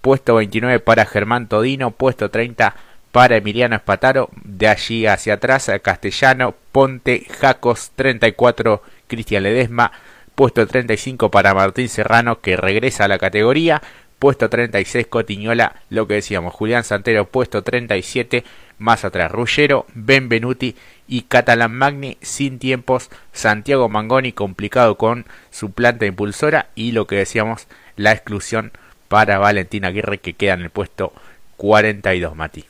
puesto 0.00 0.36
29 0.36 0.80
para 0.80 1.06
Germán 1.06 1.48
Todino, 1.48 1.90
puesto 1.90 2.30
30 2.30 2.74
para 3.12 3.36
Emiliano 3.36 3.76
Espataro, 3.76 4.28
de 4.44 4.68
allí 4.68 5.06
hacia 5.06 5.34
atrás 5.34 5.70
Castellano, 5.82 6.54
Ponte, 6.72 7.26
Jacos 7.40 7.92
34, 7.96 8.82
Cristian 9.06 9.42
Ledesma, 9.42 9.92
puesto 10.34 10.66
35 10.66 11.30
para 11.30 11.54
Martín 11.54 11.88
Serrano 11.88 12.40
que 12.40 12.56
regresa 12.56 13.04
a 13.04 13.08
la 13.08 13.18
categoría, 13.18 13.82
puesto 14.18 14.48
36 14.48 15.06
Cotiñola, 15.06 15.76
lo 15.90 16.06
que 16.06 16.14
decíamos, 16.14 16.54
Julián 16.54 16.84
Santero 16.84 17.26
puesto 17.26 17.62
37, 17.62 18.44
más 18.78 19.04
atrás 19.04 19.32
Ruggero, 19.32 19.86
Benvenuti 19.94 20.76
y 21.06 21.22
Catalán 21.22 21.74
Magni 21.74 22.18
sin 22.20 22.58
tiempos, 22.58 23.10
Santiago 23.32 23.88
Mangoni 23.88 24.32
complicado 24.32 24.96
con 24.96 25.26
su 25.50 25.72
planta 25.72 26.06
impulsora 26.06 26.68
y 26.74 26.92
lo 26.92 27.06
que 27.06 27.16
decíamos, 27.16 27.66
la 27.96 28.12
exclusión 28.12 28.72
para 29.08 29.38
Valentina 29.38 29.88
Aguirre 29.88 30.18
que 30.18 30.34
queda 30.34 30.54
en 30.54 30.62
el 30.62 30.70
puesto 30.70 31.12
42, 31.56 32.36
Mati. 32.36 32.64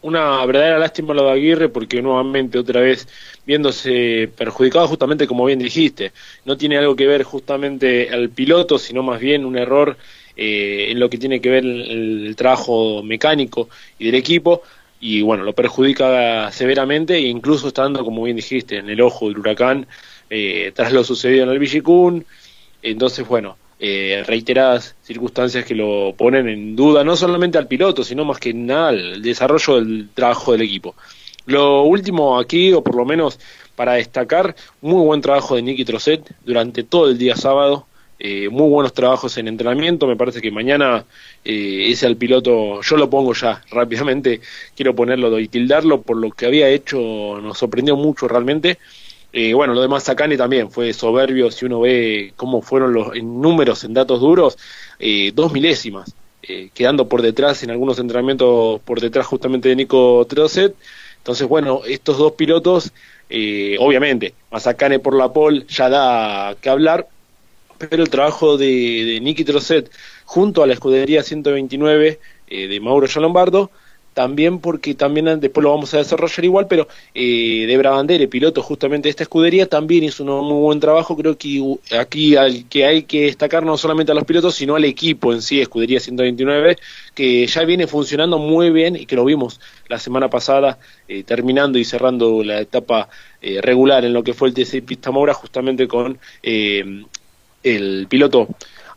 Una 0.00 0.46
verdadera 0.46 0.78
lástima 0.78 1.12
lo 1.12 1.24
de 1.24 1.32
Aguirre 1.32 1.68
porque 1.68 2.00
nuevamente 2.00 2.58
otra 2.58 2.80
vez 2.80 3.08
viéndose 3.44 4.30
perjudicado 4.36 4.86
justamente 4.86 5.26
como 5.26 5.44
bien 5.44 5.58
dijiste, 5.58 6.12
no 6.44 6.56
tiene 6.56 6.78
algo 6.78 6.94
que 6.94 7.06
ver 7.06 7.24
justamente 7.24 8.08
al 8.10 8.28
piloto, 8.28 8.78
sino 8.78 9.02
más 9.02 9.18
bien 9.18 9.44
un 9.44 9.58
error 9.58 9.96
eh, 10.36 10.86
en 10.90 11.00
lo 11.00 11.10
que 11.10 11.18
tiene 11.18 11.40
que 11.40 11.50
ver 11.50 11.64
el, 11.64 12.26
el, 12.26 12.36
trabajo 12.36 13.02
mecánico 13.02 13.68
y 13.98 14.06
del 14.06 14.14
equipo 14.14 14.62
y 15.00 15.22
bueno, 15.22 15.42
lo 15.44 15.52
perjudica 15.52 16.50
severamente 16.52 17.16
e 17.16 17.22
incluso 17.22 17.68
estando, 17.68 18.04
como 18.04 18.22
bien 18.22 18.36
dijiste, 18.36 18.76
en 18.78 18.88
el 18.88 19.00
ojo 19.00 19.28
del 19.28 19.38
huracán 19.38 19.86
eh, 20.30 20.72
tras 20.74 20.92
lo 20.92 21.02
sucedido 21.04 21.44
en 21.44 21.50
el 21.50 21.58
Villicún, 21.58 22.24
entonces 22.82 23.26
bueno, 23.26 23.56
eh, 23.80 24.24
reiteradas 24.26 24.96
circunstancias 25.02 25.64
que 25.64 25.74
lo 25.74 26.14
ponen 26.16 26.48
en 26.48 26.74
duda, 26.74 27.04
no 27.04 27.16
solamente 27.16 27.58
al 27.58 27.68
piloto, 27.68 28.02
sino 28.02 28.24
más 28.24 28.38
que 28.38 28.52
nada 28.52 28.88
al 28.88 29.22
desarrollo 29.22 29.76
del 29.76 30.08
trabajo 30.14 30.52
del 30.52 30.62
equipo. 30.62 30.94
Lo 31.46 31.82
último 31.82 32.38
aquí, 32.38 32.72
o 32.72 32.82
por 32.82 32.94
lo 32.94 33.04
menos 33.04 33.38
para 33.74 33.94
destacar, 33.94 34.56
muy 34.80 35.04
buen 35.04 35.20
trabajo 35.20 35.54
de 35.54 35.62
Nicky 35.62 35.84
Trocet 35.84 36.34
durante 36.44 36.82
todo 36.82 37.08
el 37.08 37.16
día 37.16 37.36
sábado, 37.36 37.86
eh, 38.18 38.48
muy 38.48 38.68
buenos 38.68 38.92
trabajos 38.92 39.38
en 39.38 39.46
entrenamiento, 39.46 40.08
me 40.08 40.16
parece 40.16 40.40
que 40.40 40.50
mañana 40.50 41.04
eh, 41.44 41.86
es 41.88 42.02
el 42.02 42.16
piloto, 42.16 42.82
yo 42.82 42.96
lo 42.96 43.08
pongo 43.08 43.32
ya 43.32 43.62
rápidamente, 43.70 44.40
quiero 44.74 44.94
ponerlo 44.94 45.38
y 45.38 45.46
tildarlo 45.46 46.02
por 46.02 46.16
lo 46.16 46.30
que 46.32 46.46
había 46.46 46.68
hecho, 46.68 47.38
nos 47.40 47.56
sorprendió 47.58 47.96
mucho 47.96 48.26
realmente, 48.26 48.78
Eh, 49.32 49.52
bueno, 49.52 49.74
lo 49.74 49.82
de 49.82 49.88
Mazacane 49.88 50.36
también 50.36 50.70
fue 50.70 50.92
soberbio, 50.92 51.50
si 51.50 51.66
uno 51.66 51.80
ve 51.80 52.32
cómo 52.36 52.62
fueron 52.62 52.94
los 52.94 53.14
en 53.14 53.40
números, 53.40 53.84
en 53.84 53.92
datos 53.92 54.20
duros, 54.20 54.56
eh, 54.98 55.32
dos 55.34 55.52
milésimas, 55.52 56.14
eh, 56.42 56.70
quedando 56.72 57.08
por 57.08 57.20
detrás 57.20 57.62
en 57.62 57.70
algunos 57.70 57.98
entrenamientos, 57.98 58.80
por 58.82 59.00
detrás 59.00 59.26
justamente 59.26 59.68
de 59.68 59.76
Nico 59.76 60.26
Trocet. 60.28 60.74
Entonces, 61.18 61.46
bueno, 61.46 61.82
estos 61.86 62.16
dos 62.16 62.32
pilotos, 62.32 62.92
obviamente, 63.80 64.32
Mazacane 64.50 64.98
por 64.98 65.14
la 65.14 65.30
pole 65.30 65.66
ya 65.68 65.90
da 65.90 66.56
que 66.60 66.70
hablar, 66.70 67.06
pero 67.76 68.02
el 68.02 68.08
trabajo 68.08 68.56
de, 68.56 69.04
de 69.04 69.20
Nicky 69.20 69.44
Trocet 69.44 69.90
junto 70.24 70.62
a 70.62 70.66
la 70.66 70.72
escudería 70.72 71.22
129 71.22 72.18
de 72.48 72.80
Mauro 72.80 73.06
Lombardo 73.20 73.70
también 74.18 74.58
porque 74.58 74.96
también 74.96 75.38
después 75.38 75.62
lo 75.62 75.70
vamos 75.70 75.94
a 75.94 75.98
desarrollar 75.98 76.44
igual, 76.44 76.66
pero 76.66 76.88
eh, 77.14 77.66
de 77.68 77.76
Brabandere, 77.78 78.26
piloto 78.26 78.64
justamente 78.64 79.06
de 79.06 79.10
esta 79.10 79.22
escudería, 79.22 79.66
también 79.68 80.02
hizo 80.02 80.24
un 80.24 80.44
muy 80.44 80.60
buen 80.60 80.80
trabajo. 80.80 81.16
Creo 81.16 81.38
que 81.38 81.62
aquí 81.96 82.34
al 82.34 82.68
que 82.68 82.84
hay 82.84 83.04
que 83.04 83.26
destacar 83.26 83.62
no 83.62 83.76
solamente 83.76 84.10
a 84.10 84.16
los 84.16 84.24
pilotos, 84.24 84.56
sino 84.56 84.74
al 84.74 84.84
equipo 84.86 85.32
en 85.32 85.40
sí, 85.40 85.60
escudería 85.60 86.00
129, 86.00 86.78
que 87.14 87.46
ya 87.46 87.62
viene 87.62 87.86
funcionando 87.86 88.38
muy 88.38 88.70
bien 88.70 88.96
y 88.96 89.06
que 89.06 89.14
lo 89.14 89.24
vimos 89.24 89.60
la 89.86 90.00
semana 90.00 90.28
pasada, 90.28 90.80
eh, 91.06 91.22
terminando 91.22 91.78
y 91.78 91.84
cerrando 91.84 92.42
la 92.42 92.60
etapa 92.60 93.08
eh, 93.40 93.60
regular 93.62 94.04
en 94.04 94.12
lo 94.12 94.24
que 94.24 94.34
fue 94.34 94.48
el 94.48 94.54
TC 94.54 94.82
Pista 94.84 95.12
Mora, 95.12 95.32
justamente 95.32 95.86
con 95.86 96.18
eh, 96.42 97.04
el 97.62 98.06
piloto. 98.08 98.48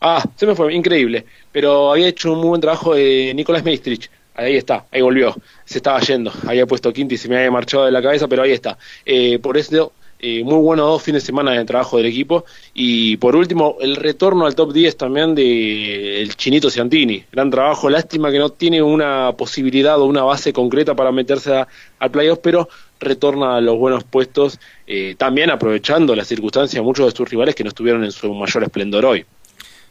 Ah, 0.02 0.28
se 0.36 0.48
me 0.48 0.56
fue, 0.56 0.74
increíble, 0.74 1.26
pero 1.52 1.92
había 1.92 2.08
hecho 2.08 2.34
un 2.34 2.40
muy 2.40 2.48
buen 2.48 2.62
trabajo 2.62 2.96
Nicolás 2.96 3.64
Meistrich 3.64 4.10
Ahí 4.36 4.56
está, 4.56 4.86
ahí 4.92 5.02
volvió. 5.02 5.36
Se 5.66 5.80
estaba 5.80 6.00
yendo. 6.00 6.32
Había 6.48 6.66
puesto 6.66 6.92
quinto 6.94 7.14
y 7.14 7.18
se 7.18 7.28
me 7.28 7.38
había 7.38 7.52
marchado 7.52 7.86
de 7.86 7.92
la 7.92 8.02
cabeza, 8.02 8.28
pero 8.28 8.44
ahí 8.44 8.52
está. 8.52 8.78
Eh, 9.06 9.40
por 9.40 9.58
eso, 9.58 9.92
eh, 10.20 10.44
muy 10.44 10.58
buenos 10.58 10.86
dos 10.86 11.02
fines 11.02 11.24
de 11.24 11.26
semana 11.26 11.52
de 11.52 11.66
trabajo 11.66 11.98
del 11.98 12.06
equipo. 12.06 12.46
Y 12.74 13.18
por 13.18 13.36
último, 13.36 13.78
el 13.82 13.96
retorno 13.96 14.46
al 14.46 14.56
top 14.56 14.72
10 14.72 14.96
también 14.96 15.36
de 15.36 16.22
el 16.22 16.36
Chinito 16.36 16.70
Ciantini. 16.70 17.26
Gran 17.32 17.50
trabajo. 17.50 17.90
Lástima 17.90 18.32
que 18.32 18.40
no 18.40 18.50
tiene 18.50 18.82
una 18.82 19.34
posibilidad 19.34 20.00
o 20.00 20.06
una 20.06 20.24
base 20.24 20.54
concreta 20.54 20.96
para 20.96 21.12
meterse 21.12 21.66
al 22.00 22.12
playoff, 22.12 22.40
pero 22.42 22.70
retorna 23.00 23.58
a 23.58 23.62
los 23.62 23.78
buenos 23.78 24.04
puestos, 24.04 24.60
eh, 24.88 25.16
también 25.18 25.50
aprovechando 25.50 26.16
las 26.16 26.28
circunstancias 26.28 26.76
de 26.76 26.82
muchos 26.82 27.08
de 27.08 27.18
sus 27.18 27.28
rivales 27.28 27.56
que 27.56 27.64
no 27.64 27.70
estuvieron 27.70 28.04
en 28.04 28.12
su 28.12 28.34
mayor 28.34 28.64
esplendor 28.64 29.06
hoy. 29.06 29.26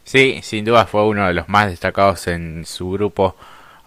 Sí, 0.03 0.39
sin 0.41 0.65
duda 0.65 0.85
fue 0.85 1.05
uno 1.05 1.27
de 1.27 1.33
los 1.33 1.47
más 1.47 1.69
destacados 1.69 2.25
en 2.27 2.65
su 2.65 2.91
grupo 2.91 3.35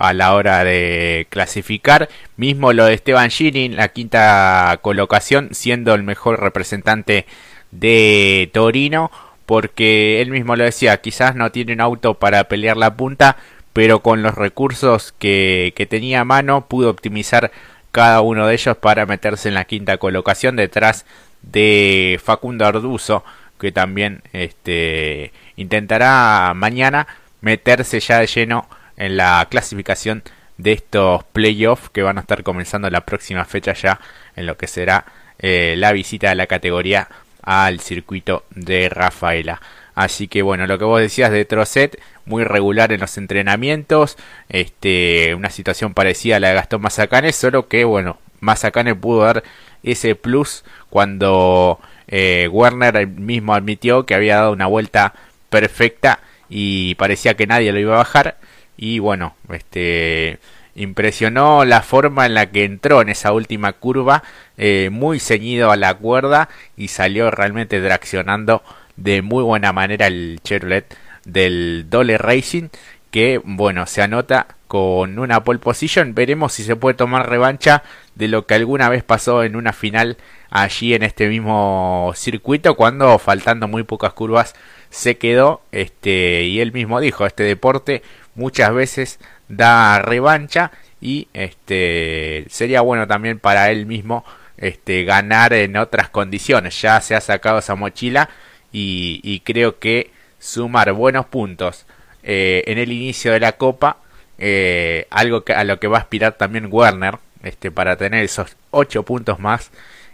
a 0.04 0.12
la 0.14 0.34
hora 0.34 0.64
de 0.64 1.26
clasificar. 1.30 2.08
Mismo 2.36 2.72
lo 2.72 2.86
de 2.86 2.94
Esteban 2.94 3.30
Gini, 3.30 3.68
la 3.68 3.88
quinta 3.88 4.78
colocación, 4.82 5.50
siendo 5.52 5.94
el 5.94 6.02
mejor 6.02 6.40
representante 6.40 7.26
de 7.70 8.50
Torino, 8.52 9.10
porque 9.46 10.20
él 10.20 10.30
mismo 10.30 10.56
lo 10.56 10.64
decía, 10.64 11.00
quizás 11.00 11.34
no 11.34 11.50
tiene 11.52 11.72
un 11.72 11.80
auto 11.80 12.14
para 12.14 12.44
pelear 12.44 12.76
la 12.76 12.96
punta, 12.96 13.36
pero 13.72 14.00
con 14.00 14.22
los 14.22 14.34
recursos 14.34 15.12
que, 15.18 15.72
que 15.76 15.86
tenía 15.86 16.20
a 16.20 16.24
mano 16.24 16.66
pudo 16.66 16.90
optimizar 16.90 17.50
cada 17.92 18.20
uno 18.20 18.46
de 18.46 18.54
ellos 18.54 18.76
para 18.76 19.06
meterse 19.06 19.48
en 19.48 19.54
la 19.54 19.64
quinta 19.64 19.98
colocación 19.98 20.56
detrás 20.56 21.06
de 21.42 22.20
Facundo 22.22 22.66
Arduzo, 22.66 23.24
que 23.60 23.72
también 23.72 24.22
este, 24.32 25.32
intentará 25.56 26.52
mañana 26.54 27.06
meterse 27.40 28.00
ya 28.00 28.18
de 28.18 28.26
lleno 28.26 28.68
en 28.96 29.16
la 29.16 29.46
clasificación 29.50 30.22
de 30.58 30.72
estos 30.72 31.24
playoffs 31.24 31.90
que 31.90 32.02
van 32.02 32.18
a 32.18 32.20
estar 32.20 32.42
comenzando 32.42 32.88
la 32.90 33.02
próxima 33.02 33.44
fecha 33.44 33.72
ya 33.72 34.00
en 34.36 34.46
lo 34.46 34.56
que 34.56 34.66
será 34.66 35.04
eh, 35.38 35.74
la 35.76 35.92
visita 35.92 36.28
de 36.28 36.36
la 36.36 36.46
categoría 36.46 37.08
al 37.42 37.80
circuito 37.80 38.44
de 38.50 38.88
Rafaela. 38.88 39.60
Así 39.94 40.28
que 40.28 40.42
bueno, 40.42 40.66
lo 40.66 40.78
que 40.78 40.84
vos 40.84 41.00
decías 41.00 41.30
de 41.30 41.44
Trocet, 41.44 42.00
muy 42.24 42.44
regular 42.44 42.92
en 42.92 43.00
los 43.00 43.16
entrenamientos, 43.16 44.16
este, 44.48 45.34
una 45.34 45.50
situación 45.50 45.94
parecida 45.94 46.36
a 46.36 46.40
la 46.40 46.48
de 46.48 46.54
Gastón 46.54 46.82
Mazacane, 46.82 47.32
solo 47.32 47.68
que 47.68 47.84
bueno, 47.84 48.18
Mazacane 48.40 48.94
pudo 48.94 49.22
dar 49.24 49.44
ese 49.82 50.14
plus 50.14 50.64
cuando 50.90 51.78
eh, 52.08 52.48
Werner 52.50 53.06
mismo 53.06 53.54
admitió 53.54 54.06
que 54.06 54.14
había 54.14 54.36
dado 54.36 54.52
una 54.52 54.66
vuelta 54.66 55.14
perfecta 55.48 56.20
y 56.48 56.94
parecía 56.96 57.34
que 57.34 57.46
nadie 57.46 57.72
lo 57.72 57.78
iba 57.78 57.94
a 57.94 57.98
bajar 57.98 58.36
y 58.76 58.98
bueno, 58.98 59.34
este 59.50 60.38
impresionó 60.74 61.64
la 61.64 61.82
forma 61.82 62.26
en 62.26 62.34
la 62.34 62.50
que 62.50 62.64
entró 62.64 63.00
en 63.00 63.08
esa 63.08 63.32
última 63.32 63.72
curva, 63.74 64.24
eh, 64.56 64.88
muy 64.90 65.20
ceñido 65.20 65.70
a 65.70 65.76
la 65.76 65.94
cuerda 65.94 66.48
y 66.76 66.88
salió 66.88 67.30
realmente 67.30 67.80
traccionando 67.80 68.62
de 68.96 69.22
muy 69.22 69.42
buena 69.42 69.72
manera 69.72 70.06
el 70.06 70.40
Chevrolet 70.42 70.96
del 71.24 71.86
Dole 71.88 72.18
Racing 72.18 72.68
que 73.10 73.40
bueno 73.44 73.86
se 73.86 74.02
anota 74.02 74.48
con 74.66 75.20
una 75.20 75.44
pole 75.44 75.60
position. 75.60 76.14
Veremos 76.16 76.52
si 76.52 76.64
se 76.64 76.74
puede 76.74 76.96
tomar 76.96 77.28
revancha 77.30 77.84
de 78.16 78.26
lo 78.26 78.44
que 78.46 78.54
alguna 78.54 78.88
vez 78.88 79.04
pasó 79.04 79.44
en 79.44 79.54
una 79.54 79.72
final 79.72 80.16
allí 80.50 80.94
en 80.94 81.04
este 81.04 81.28
mismo 81.28 82.12
circuito 82.16 82.74
cuando 82.74 83.18
faltando 83.20 83.68
muy 83.68 83.84
pocas 83.84 84.12
curvas 84.12 84.54
se 84.90 85.16
quedó 85.16 85.62
este 85.72 86.42
y 86.44 86.60
él 86.60 86.72
mismo 86.72 87.00
dijo 87.00 87.26
este 87.26 87.42
deporte 87.42 88.02
muchas 88.34 88.72
veces 88.74 89.18
da 89.48 90.00
revancha 90.00 90.70
y 91.00 91.28
este 91.34 92.46
sería 92.48 92.80
bueno 92.80 93.06
también 93.06 93.38
para 93.38 93.70
él 93.70 93.86
mismo 93.86 94.24
este 94.56 95.04
ganar 95.04 95.52
en 95.52 95.76
otras 95.76 96.08
condiciones 96.08 96.80
ya 96.80 97.00
se 97.00 97.14
ha 97.14 97.20
sacado 97.20 97.58
esa 97.58 97.74
mochila 97.74 98.30
y, 98.76 99.40
creo 99.44 99.78
que 99.78 100.10
sumar 100.40 100.92
buenos 100.92 101.26
puntos 101.26 101.86
eh, 102.24 102.64
en 102.66 102.78
el 102.78 102.90
inicio 102.90 103.32
de 103.32 103.40
la 103.40 103.52
copa 103.52 103.98
eh, 104.38 105.06
algo 105.10 105.44
que, 105.44 105.52
a 105.52 105.62
lo 105.62 105.78
que 105.78 105.86
va 105.86 105.98
a 105.98 106.00
aspirar 106.00 106.32
también 106.32 106.68
Werner 106.70 107.18
este 107.44 107.70
para 107.70 107.96
tener 107.96 108.24
esos 108.24 108.56
ocho 108.70 109.04
puntos 109.04 109.38
más 109.38 109.70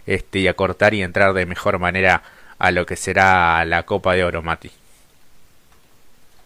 este 0.06 0.40
y 0.40 0.48
acortar 0.48 0.92
y 0.94 1.02
entrar 1.02 1.32
de 1.32 1.46
mejor 1.46 1.78
manera 1.78 2.22
a 2.58 2.70
lo 2.70 2.86
que 2.86 2.96
será 2.96 3.64
la 3.64 3.84
Copa 3.84 4.14
de 4.14 4.24
Oro. 4.24 4.42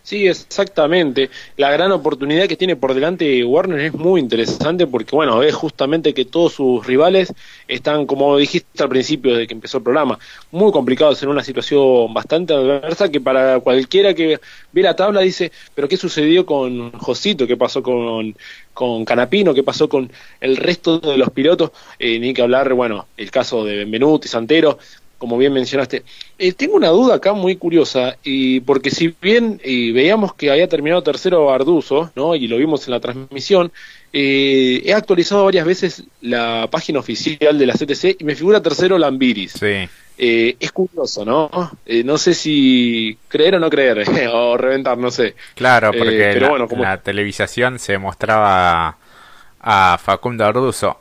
Sí, 0.06 0.26
exactamente. 0.28 1.30
La 1.56 1.70
gran 1.70 1.90
oportunidad 1.90 2.46
que 2.46 2.58
tiene 2.58 2.76
por 2.76 2.92
delante 2.92 3.42
Warner 3.42 3.80
es 3.80 3.94
muy 3.94 4.20
interesante 4.20 4.86
porque, 4.86 5.16
bueno, 5.16 5.42
es 5.42 5.54
justamente 5.54 6.12
que 6.12 6.26
todos 6.26 6.52
sus 6.52 6.86
rivales 6.86 7.32
están, 7.66 8.04
como 8.04 8.36
dijiste 8.36 8.82
al 8.82 8.90
principio 8.90 9.34
de 9.34 9.46
que 9.46 9.54
empezó 9.54 9.78
el 9.78 9.82
programa, 9.82 10.18
muy 10.50 10.70
complicados 10.72 11.22
en 11.22 11.30
una 11.30 11.42
situación 11.42 12.12
bastante 12.12 12.52
adversa 12.52 13.10
que 13.10 13.18
para 13.22 13.60
cualquiera 13.60 14.12
que 14.12 14.40
ve 14.72 14.82
la 14.82 14.94
tabla 14.94 15.22
dice, 15.22 15.50
pero 15.74 15.88
¿qué 15.88 15.96
sucedió 15.96 16.44
con 16.44 16.92
Josito? 16.92 17.46
¿Qué 17.46 17.56
pasó 17.56 17.82
con, 17.82 18.36
con 18.74 19.06
Canapino? 19.06 19.54
¿Qué 19.54 19.62
pasó 19.62 19.88
con 19.88 20.12
el 20.38 20.58
resto 20.58 20.98
de 20.98 21.16
los 21.16 21.30
pilotos? 21.30 21.70
Eh, 21.98 22.18
ni 22.18 22.34
que 22.34 22.42
hablar, 22.42 22.74
bueno, 22.74 23.06
el 23.16 23.30
caso 23.30 23.64
de 23.64 23.78
Benvenuti, 23.78 24.28
Santero, 24.28 24.78
como 25.18 25.38
bien 25.38 25.52
mencionaste. 25.52 26.02
Eh, 26.38 26.52
tengo 26.52 26.76
una 26.76 26.88
duda 26.88 27.16
acá 27.16 27.32
muy 27.32 27.56
curiosa, 27.56 28.16
y 28.22 28.60
porque 28.60 28.90
si 28.90 29.14
bien 29.20 29.60
eh, 29.64 29.92
veíamos 29.92 30.34
que 30.34 30.50
había 30.50 30.68
terminado 30.68 31.02
tercero 31.02 31.52
Arduzo, 31.52 32.10
¿no? 32.14 32.34
y 32.34 32.46
lo 32.46 32.56
vimos 32.56 32.86
en 32.86 32.92
la 32.92 33.00
transmisión, 33.00 33.72
eh, 34.12 34.82
he 34.84 34.92
actualizado 34.92 35.44
varias 35.44 35.66
veces 35.66 36.04
la 36.20 36.68
página 36.70 37.00
oficial 37.00 37.58
de 37.58 37.66
la 37.66 37.74
CTC 37.74 38.20
y 38.20 38.24
me 38.24 38.34
figura 38.34 38.62
tercero 38.62 38.98
Lambiris. 38.98 39.52
Sí. 39.52 39.88
es 40.16 40.72
curioso, 40.72 41.24
¿no? 41.24 41.50
no 42.04 42.18
sé 42.18 42.34
si 42.34 43.18
creer 43.28 43.56
o 43.56 43.58
no 43.60 43.70
creer, 43.70 44.04
o 44.32 44.56
reventar, 44.56 44.98
no 44.98 45.10
sé. 45.10 45.34
Claro, 45.54 45.90
porque 45.92 46.38
la, 46.40 46.48
bueno, 46.48 46.68
la 46.76 47.02
televisación 47.02 47.78
se 47.78 47.98
mostraba 47.98 48.98
a 49.60 49.98
Facundo 49.98 50.44
Arduzo 50.44 50.98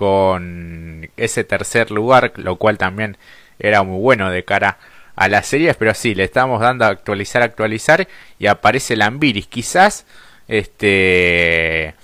con 0.00 1.10
ese 1.18 1.44
tercer 1.44 1.90
lugar, 1.90 2.32
lo 2.36 2.56
cual 2.56 2.78
también 2.78 3.18
era 3.60 3.82
muy 3.82 4.00
bueno 4.00 4.30
de 4.30 4.44
cara 4.44 4.78
a 5.16 5.28
las 5.28 5.46
series, 5.46 5.76
pero 5.76 5.94
sí, 5.94 6.14
le 6.14 6.24
estamos 6.24 6.60
dando 6.60 6.84
a 6.84 6.88
actualizar, 6.88 7.42
actualizar 7.42 8.08
y 8.38 8.46
aparece 8.46 8.96
Lambiris. 8.96 9.46
Quizás 9.46 10.06
este 10.48 11.94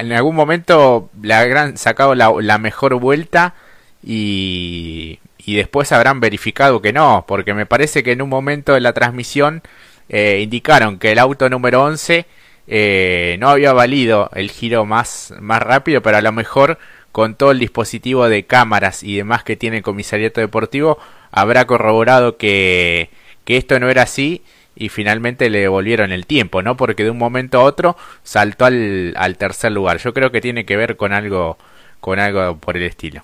en 0.00 0.12
algún 0.12 0.34
momento 0.34 1.10
le 1.22 1.34
habrán 1.34 1.76
sacado 1.76 2.14
la, 2.14 2.58
mejor 2.58 2.94
vuelta 2.94 3.54
y, 4.02 5.20
y, 5.38 5.54
después 5.56 5.92
habrán 5.92 6.20
verificado 6.20 6.80
que 6.80 6.92
no, 6.92 7.24
porque 7.28 7.54
me 7.54 7.66
parece 7.66 8.02
que 8.02 8.12
en 8.12 8.22
un 8.22 8.30
momento 8.30 8.72
de 8.74 8.80
la 8.80 8.94
transmisión 8.94 9.62
eh, 10.08 10.40
indicaron 10.42 10.98
que 10.98 11.12
el 11.12 11.18
auto 11.18 11.48
número 11.48 11.84
11 11.84 12.26
eh, 12.66 13.36
no 13.38 13.48
había 13.48 13.72
valido 13.72 14.30
el 14.34 14.50
giro 14.50 14.84
más, 14.84 15.32
más 15.40 15.62
rápido, 15.62 16.02
pero 16.02 16.16
a 16.16 16.20
lo 16.22 16.32
mejor 16.32 16.78
con 17.12 17.34
todo 17.34 17.50
el 17.50 17.58
dispositivo 17.58 18.28
de 18.28 18.44
cámaras 18.44 19.02
y 19.02 19.16
demás 19.16 19.44
que 19.44 19.56
tiene 19.56 19.78
el 19.78 19.82
comisariato 19.82 20.40
deportivo, 20.40 20.98
habrá 21.32 21.66
corroborado 21.66 22.36
que, 22.36 23.10
que 23.44 23.56
esto 23.56 23.78
no 23.80 23.88
era 23.90 24.02
así 24.02 24.42
y 24.76 24.88
finalmente 24.88 25.50
le 25.50 25.60
devolvieron 25.60 26.12
el 26.12 26.26
tiempo, 26.26 26.62
¿no? 26.62 26.76
Porque 26.76 27.04
de 27.04 27.10
un 27.10 27.18
momento 27.18 27.58
a 27.60 27.64
otro 27.64 27.96
saltó 28.22 28.64
al, 28.64 29.14
al 29.16 29.36
tercer 29.36 29.72
lugar. 29.72 29.98
Yo 29.98 30.14
creo 30.14 30.30
que 30.32 30.40
tiene 30.40 30.64
que 30.64 30.76
ver 30.76 30.96
con 30.96 31.12
algo, 31.12 31.58
con 32.00 32.18
algo 32.18 32.56
por 32.58 32.76
el 32.76 32.84
estilo. 32.84 33.22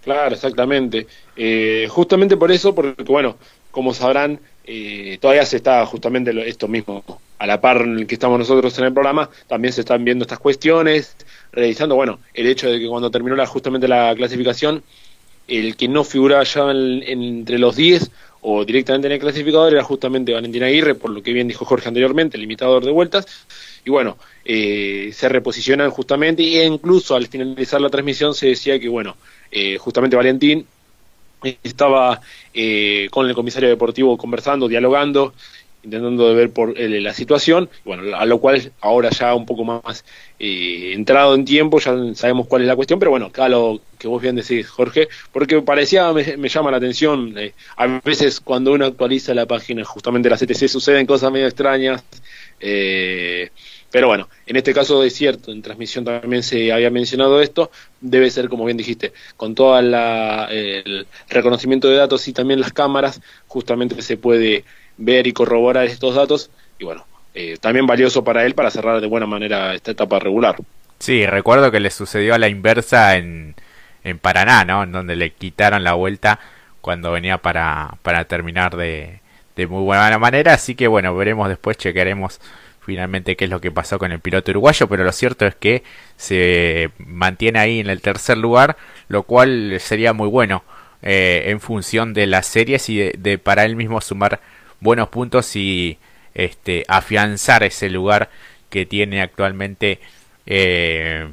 Claro, 0.00 0.34
exactamente. 0.34 1.08
Eh, 1.36 1.86
justamente 1.90 2.36
por 2.36 2.50
eso, 2.50 2.74
porque 2.74 3.02
bueno, 3.04 3.38
como 3.70 3.92
sabrán, 3.92 4.40
eh, 4.64 5.18
todavía 5.20 5.44
se 5.46 5.56
está 5.56 5.84
justamente 5.86 6.32
esto 6.48 6.68
mismo, 6.68 7.02
a 7.38 7.46
la 7.46 7.60
par 7.60 7.82
en 7.82 7.98
el 7.98 8.06
que 8.06 8.14
estamos 8.14 8.38
nosotros 8.38 8.78
en 8.78 8.84
el 8.84 8.92
programa, 8.92 9.30
también 9.48 9.72
se 9.72 9.80
están 9.80 10.04
viendo 10.04 10.24
estas 10.24 10.38
cuestiones, 10.38 11.16
revisando, 11.52 11.94
bueno, 11.94 12.20
el 12.34 12.46
hecho 12.46 12.70
de 12.70 12.78
que 12.78 12.86
cuando 12.86 13.10
terminó 13.10 13.36
la, 13.36 13.46
justamente 13.46 13.88
la 13.88 14.14
clasificación, 14.14 14.82
el 15.48 15.76
que 15.76 15.88
no 15.88 16.04
figuraba 16.04 16.44
ya 16.44 16.70
entre 16.70 17.58
los 17.58 17.74
10 17.76 18.10
o 18.42 18.64
directamente 18.64 19.06
en 19.08 19.12
el 19.12 19.18
clasificador 19.18 19.72
era 19.72 19.82
justamente 19.82 20.32
Valentín 20.32 20.62
Aguirre, 20.62 20.94
por 20.94 21.10
lo 21.10 21.22
que 21.22 21.32
bien 21.32 21.48
dijo 21.48 21.64
Jorge 21.64 21.88
anteriormente, 21.88 22.36
el 22.36 22.42
limitador 22.42 22.84
de 22.84 22.90
vueltas, 22.90 23.26
y 23.84 23.90
bueno, 23.90 24.16
eh, 24.44 25.10
se 25.12 25.28
reposicionan 25.28 25.90
justamente, 25.90 26.42
e 26.42 26.64
incluso 26.64 27.14
al 27.14 27.26
finalizar 27.26 27.80
la 27.80 27.90
transmisión 27.90 28.34
se 28.34 28.48
decía 28.48 28.78
que, 28.78 28.88
bueno, 28.88 29.16
eh, 29.50 29.76
justamente 29.78 30.16
Valentín 30.16 30.66
estaba 31.62 32.20
eh, 32.54 33.08
con 33.10 33.28
el 33.28 33.34
comisario 33.34 33.68
deportivo 33.68 34.16
conversando, 34.16 34.68
dialogando, 34.68 35.34
intentando 35.82 36.28
de 36.28 36.34
ver 36.34 36.50
por 36.50 36.78
la 36.78 37.14
situación, 37.14 37.70
bueno, 37.84 38.16
a 38.16 38.26
lo 38.26 38.38
cual 38.38 38.72
ahora 38.80 39.10
ya 39.10 39.34
un 39.34 39.46
poco 39.46 39.64
más 39.64 40.04
eh, 40.38 40.92
entrado 40.94 41.34
en 41.34 41.44
tiempo, 41.44 41.78
ya 41.78 41.94
sabemos 42.14 42.46
cuál 42.46 42.62
es 42.62 42.68
la 42.68 42.76
cuestión, 42.76 42.98
pero 42.98 43.10
bueno, 43.10 43.26
acá 43.26 43.48
lo 43.48 43.80
que 43.98 44.06
vos 44.06 44.20
bien 44.20 44.36
decís, 44.36 44.68
Jorge, 44.68 45.08
porque 45.32 45.62
parecía, 45.62 46.12
me, 46.12 46.48
llama 46.48 46.70
la 46.70 46.76
atención, 46.76 47.34
eh, 47.38 47.54
a 47.76 47.86
veces 48.04 48.40
cuando 48.40 48.72
uno 48.72 48.84
actualiza 48.84 49.32
la 49.34 49.46
página, 49.46 49.84
justamente 49.84 50.28
la 50.28 50.36
CTC, 50.36 50.68
suceden 50.68 51.06
cosas 51.06 51.32
medio 51.32 51.46
extrañas, 51.46 52.04
eh, 52.60 53.50
pero 53.90 54.06
bueno, 54.06 54.28
en 54.46 54.56
este 54.56 54.72
caso 54.72 55.02
es 55.02 55.14
cierto, 55.14 55.50
en 55.50 55.62
transmisión 55.62 56.04
también 56.04 56.42
se 56.42 56.72
había 56.72 56.90
mencionado 56.90 57.40
esto, 57.40 57.70
debe 58.00 58.30
ser 58.30 58.48
como 58.48 58.64
bien 58.64 58.76
dijiste, 58.76 59.12
con 59.36 59.54
todo 59.54 59.78
el 59.78 61.06
reconocimiento 61.28 61.88
de 61.88 61.96
datos 61.96 62.26
y 62.28 62.32
también 62.32 62.60
las 62.60 62.72
cámaras, 62.72 63.20
justamente 63.48 64.00
se 64.02 64.16
puede 64.16 64.64
ver 64.96 65.26
y 65.26 65.32
corroborar 65.32 65.86
estos 65.86 66.14
datos 66.14 66.50
y 66.78 66.84
bueno, 66.84 67.04
eh, 67.34 67.56
también 67.60 67.86
valioso 67.86 68.24
para 68.24 68.44
él 68.44 68.54
para 68.54 68.70
cerrar 68.70 69.00
de 69.00 69.06
buena 69.06 69.26
manera 69.26 69.74
esta 69.74 69.90
etapa 69.92 70.18
regular. 70.18 70.56
Sí, 70.98 71.26
recuerdo 71.26 71.70
que 71.70 71.80
le 71.80 71.90
sucedió 71.90 72.34
a 72.34 72.38
la 72.38 72.48
inversa 72.48 73.16
en, 73.16 73.54
en 74.04 74.18
Paraná, 74.18 74.64
¿no? 74.64 74.82
En 74.82 74.92
donde 74.92 75.16
le 75.16 75.32
quitaron 75.32 75.82
la 75.82 75.94
vuelta 75.94 76.38
cuando 76.80 77.12
venía 77.12 77.38
para, 77.38 77.96
para 78.02 78.24
terminar 78.24 78.76
de, 78.76 79.20
de 79.56 79.66
muy 79.66 79.82
buena 79.82 80.18
manera, 80.18 80.54
así 80.54 80.74
que 80.74 80.88
bueno, 80.88 81.14
veremos 81.14 81.48
después, 81.48 81.76
chequearemos 81.76 82.40
finalmente 82.90 83.36
qué 83.36 83.44
es 83.44 83.50
lo 83.50 83.60
que 83.60 83.70
pasó 83.70 84.00
con 84.00 84.10
el 84.10 84.18
piloto 84.18 84.50
uruguayo, 84.50 84.88
pero 84.88 85.04
lo 85.04 85.12
cierto 85.12 85.46
es 85.46 85.54
que 85.54 85.84
se 86.16 86.90
mantiene 86.98 87.60
ahí 87.60 87.78
en 87.78 87.88
el 87.88 88.00
tercer 88.00 88.36
lugar, 88.36 88.76
lo 89.06 89.22
cual 89.22 89.76
sería 89.78 90.12
muy 90.12 90.26
bueno 90.26 90.64
eh, 91.02 91.44
en 91.46 91.60
función 91.60 92.14
de 92.14 92.26
las 92.26 92.46
series 92.46 92.88
y 92.88 93.12
de, 93.16 93.38
para 93.38 93.64
él 93.64 93.76
mismo 93.76 94.00
sumar 94.00 94.40
buenos 94.80 95.08
puntos 95.08 95.54
y 95.54 95.98
este, 96.34 96.84
afianzar 96.88 97.62
ese 97.62 97.90
lugar 97.90 98.28
que 98.70 98.86
tiene 98.86 99.22
actualmente 99.22 100.00
eh, 100.46 101.28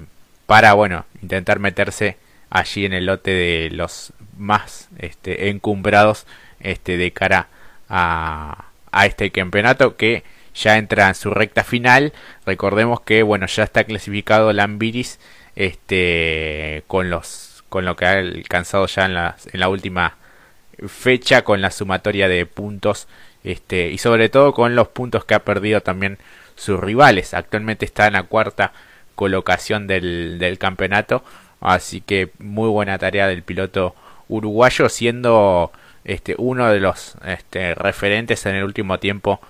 para 0.46 0.74
bueno 0.74 1.08
intentar 1.24 1.58
meterse 1.58 2.18
allí 2.52 2.86
en 2.86 2.94
el 2.94 3.08
lote 3.08 3.32
de 3.32 3.72
los 3.72 4.14
más 4.38 4.90
este, 5.00 5.50
encumbrados 5.50 6.28
este, 6.60 6.98
de 6.98 7.12
cara 7.14 7.48
a, 7.90 8.66
a 8.92 9.06
este 9.08 9.32
campeonato 9.32 9.98
que 9.98 10.24
ya 10.58 10.78
entra 10.78 11.08
en 11.08 11.16
su 11.16 11.32
recta 11.32 11.64
final. 11.64 12.14
Recordemos 12.46 13.02
que 13.02 13.24
bueno, 13.24 13.48
ya 13.48 13.64
está 13.64 13.84
clasificado 13.84 14.52
Lambiris 14.54 15.20
este 15.56 16.84
con 16.88 17.10
los 17.10 17.64
con 17.70 17.86
lo 17.86 17.96
que 17.96 18.06
ha 18.06 18.12
alcanzado 18.14 18.86
ya 18.88 19.06
en 19.06 19.14
la, 19.14 19.36
en 19.52 19.60
la 19.60 19.70
última 19.70 20.16
fecha 20.88 21.44
con 21.44 21.62
la 21.62 21.72
sumatoria 21.72 22.28
de 22.28 22.46
puntos 22.46 23.08
este 23.44 23.90
y 23.90 23.98
sobre 23.98 24.30
todo 24.30 24.54
con 24.54 24.76
los 24.76 24.88
puntos 24.90 25.26
que 25.26 25.36
ha 25.36 25.44
perdido 25.44 25.82
también 25.82 26.18
sus 26.56 26.80
rivales. 26.80 27.34
Actualmente 27.34 27.86
está 27.86 28.08
en 28.08 28.14
la 28.14 28.24
cuarta 28.24 28.74
colocación 29.16 29.88
del, 29.88 30.38
del 30.40 30.58
campeonato, 30.58 31.24
así 31.60 32.02
que 32.02 32.32
muy 32.40 32.70
buena 32.70 32.98
tarea 32.98 33.28
del 33.28 33.44
piloto 33.44 33.96
uruguayo 34.28 34.90
siendo 34.90 35.72
este 36.04 36.36
uno 36.38 36.70
de 36.70 36.80
los 36.80 37.16
este, 37.26 37.76
referentes 37.76 38.46
en 38.46 38.56
el 38.56 38.64
último 38.64 39.00
tiempo 39.00 39.42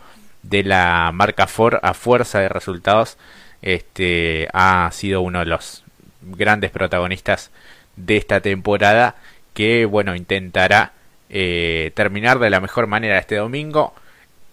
de 0.49 0.63
la 0.63 1.11
marca 1.13 1.47
Ford 1.47 1.79
a 1.81 1.93
fuerza 1.93 2.39
de 2.39 2.49
resultados 2.49 3.17
este 3.61 4.47
ha 4.53 4.89
sido 4.91 5.21
uno 5.21 5.39
de 5.39 5.45
los 5.45 5.83
grandes 6.21 6.71
protagonistas 6.71 7.51
de 7.95 8.17
esta 8.17 8.41
temporada 8.41 9.15
que 9.53 9.85
bueno 9.85 10.15
intentará 10.15 10.93
eh, 11.29 11.91
terminar 11.95 12.39
de 12.39 12.49
la 12.49 12.61
mejor 12.61 12.87
manera 12.87 13.17
este 13.17 13.35
domingo. 13.35 13.93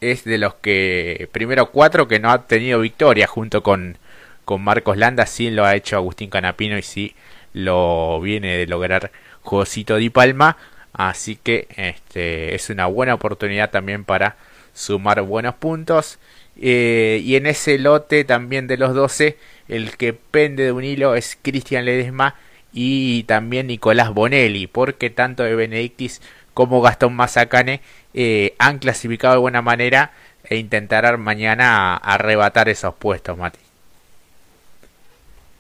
Es 0.01 0.25
de 0.25 0.39
los 0.39 0.55
que 0.57 1.29
primero 1.33 1.71
cuatro 1.71 2.09
que 2.09 2.21
no 2.21 2.31
ha 2.31 2.47
tenido 2.47 2.81
victoria 2.81 3.27
junto 3.27 3.63
con 3.63 3.99
con 4.45 4.63
Marcos 4.63 4.97
Landa. 4.97 5.27
Sí 5.27 5.51
lo 5.51 5.65
ha 5.65 5.75
hecho 5.77 5.97
Agustín 5.97 6.31
Canapino 6.31 6.77
y 6.79 6.83
sí 6.83 7.15
lo 7.53 8.21
viene 8.21 8.57
de 8.57 8.67
lograr 8.67 9.13
Josito 9.43 9.97
Di 9.97 10.11
Palma. 10.11 10.57
Así 10.93 11.37
que 11.37 11.67
este 11.77 12.55
es 12.55 12.71
una 12.71 12.87
buena 12.87 13.15
oportunidad 13.15 13.71
también 13.71 14.05
para 14.05 14.37
sumar 14.75 15.23
buenos 15.23 15.55
puntos. 15.55 16.19
Eh, 16.61 17.21
y 17.25 17.37
en 17.37 17.47
ese 17.47 17.79
lote 17.79 18.25
también 18.25 18.67
de 18.67 18.77
los 18.77 18.95
12, 18.95 19.39
el 19.69 19.97
que 19.97 20.13
pende 20.13 20.65
de 20.65 20.73
un 20.73 20.85
hilo 20.85 21.15
es 21.15 21.39
Cristian 21.41 21.85
Ledesma 21.85 22.37
y 22.73 23.23
también 23.25 23.69
Nicolás 23.69 24.13
Bonelli, 24.13 24.67
porque 24.67 25.11
tanto 25.11 25.43
de 25.45 25.55
Benedictis 25.55 26.21
como 26.53 26.83
Gastón 26.83 27.15
Mazacane 27.15 27.81
eh, 28.13 28.55
han 28.59 28.79
clasificado 28.79 29.35
de 29.35 29.41
buena 29.41 29.63
manera 29.63 30.13
e 30.45 30.57
intentarán 30.57 31.21
mañana 31.21 31.97
arrebatar 31.97 32.69
esos 32.69 32.95
puestos, 32.95 33.37
Mati. 33.39 33.59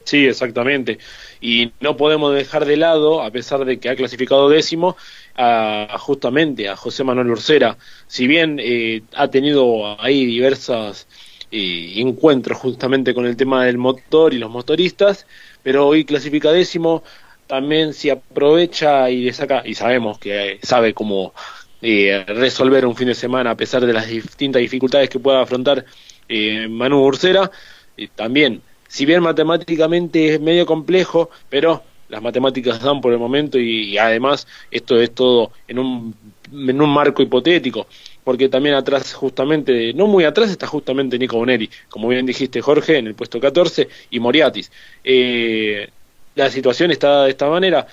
Sí, 0.04 0.26
exactamente. 0.26 0.98
Y 1.40 1.72
no 1.80 1.96
podemos 1.96 2.34
dejar 2.34 2.66
de 2.66 2.76
lado, 2.76 3.22
a 3.22 3.30
pesar 3.30 3.64
de 3.64 3.78
que 3.80 3.88
ha 3.88 3.96
clasificado 3.96 4.50
décimo, 4.50 4.96
a, 5.34 5.96
justamente 5.98 6.68
a 6.68 6.76
José 6.76 7.04
Manuel 7.04 7.30
Ursera. 7.30 7.78
Si 8.06 8.26
bien 8.26 8.58
eh, 8.62 9.02
ha 9.14 9.28
tenido 9.28 9.98
ahí 10.00 10.26
diversos 10.26 11.06
eh, 11.50 11.94
encuentros 11.96 12.58
justamente 12.58 13.14
con 13.14 13.26
el 13.26 13.36
tema 13.36 13.64
del 13.64 13.78
motor 13.78 14.34
y 14.34 14.38
los 14.38 14.50
motoristas, 14.50 15.26
pero 15.62 15.86
hoy 15.88 16.04
clasifica 16.04 16.52
décimo, 16.52 17.02
también 17.46 17.94
se 17.94 18.10
aprovecha 18.10 19.10
y 19.10 19.22
le 19.24 19.32
saca, 19.32 19.62
y 19.66 19.74
sabemos 19.74 20.18
que 20.18 20.58
sabe 20.62 20.92
cómo 20.92 21.32
eh, 21.80 22.24
resolver 22.28 22.84
un 22.86 22.96
fin 22.96 23.08
de 23.08 23.14
semana 23.14 23.50
a 23.52 23.56
pesar 23.56 23.84
de 23.86 23.92
las 23.92 24.08
distintas 24.08 24.60
dificultades 24.60 25.08
que 25.10 25.18
pueda 25.18 25.42
afrontar 25.42 25.84
Manu 26.70 27.04
Ursera, 27.04 27.50
también 28.16 28.62
si 28.94 29.06
bien 29.06 29.24
matemáticamente 29.24 30.34
es 30.34 30.40
medio 30.40 30.66
complejo, 30.66 31.28
pero 31.48 31.82
las 32.08 32.22
matemáticas 32.22 32.80
dan 32.80 33.00
por 33.00 33.12
el 33.12 33.18
momento 33.18 33.58
y, 33.58 33.98
además 33.98 34.46
esto 34.70 35.00
es 35.00 35.12
todo 35.12 35.50
en 35.66 35.80
un, 35.80 36.14
en 36.52 36.80
un 36.80 36.90
marco 36.90 37.20
hipotético, 37.20 37.88
porque 38.22 38.48
también 38.48 38.76
atrás 38.76 39.12
justamente, 39.12 39.92
no 39.94 40.06
muy 40.06 40.22
atrás 40.22 40.48
está 40.48 40.68
justamente 40.68 41.18
Nico 41.18 41.38
Bonelli, 41.38 41.68
como 41.88 42.06
bien 42.06 42.24
dijiste 42.24 42.60
Jorge, 42.60 42.98
en 42.98 43.08
el 43.08 43.16
puesto 43.16 43.40
14 43.40 43.88
y 44.10 44.20
Moriatis. 44.20 44.70
Eh, 45.02 45.88
la 46.36 46.48
situación 46.48 46.92
está 46.92 47.24
de 47.24 47.30
esta 47.30 47.48
manera, 47.48 47.88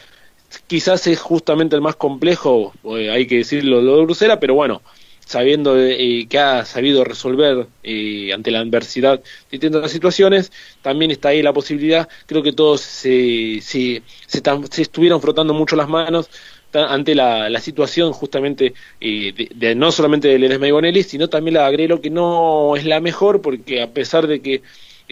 quizás 0.67 1.07
es 1.07 1.19
justamente 1.19 1.75
el 1.75 1.81
más 1.81 1.95
complejo, 1.95 2.73
eh, 2.95 3.09
hay 3.09 3.25
que 3.25 3.37
decirlo 3.37 3.81
lo 3.81 3.97
de 3.97 4.03
Bruselas, 4.03 4.37
pero 4.39 4.53
bueno, 4.53 4.83
sabiendo 5.31 5.79
eh, 5.79 6.27
que 6.29 6.39
ha 6.39 6.65
sabido 6.65 7.05
resolver 7.05 7.67
eh, 7.83 8.33
ante 8.33 8.51
la 8.51 8.59
adversidad 8.59 9.21
distintas 9.49 9.89
situaciones, 9.89 10.51
también 10.81 11.09
está 11.09 11.29
ahí 11.29 11.41
la 11.41 11.53
posibilidad, 11.53 12.09
creo 12.25 12.43
que 12.43 12.51
todos 12.51 12.81
se, 12.81 13.61
se, 13.61 14.03
se, 14.27 14.81
estuvieron 14.81 15.21
frotando 15.21 15.53
mucho 15.53 15.77
las 15.77 15.87
manos 15.87 16.29
ante 16.73 17.15
la, 17.15 17.59
situación 17.61 18.11
justamente 18.11 18.73
eh, 18.99 19.49
de, 19.55 19.73
no 19.73 19.93
solamente 19.93 20.27
de 20.27 20.37
Ledesma 20.37 20.67
y 20.67 21.03
sino 21.03 21.29
también 21.29 21.53
la 21.53 21.61
de 21.61 21.67
Agrelo, 21.67 22.01
que 22.01 22.09
no 22.09 22.75
es 22.75 22.85
la 22.85 22.99
mejor, 22.99 23.41
porque 23.41 23.81
a 23.81 23.89
pesar 23.89 24.27
de 24.27 24.41
que 24.41 24.61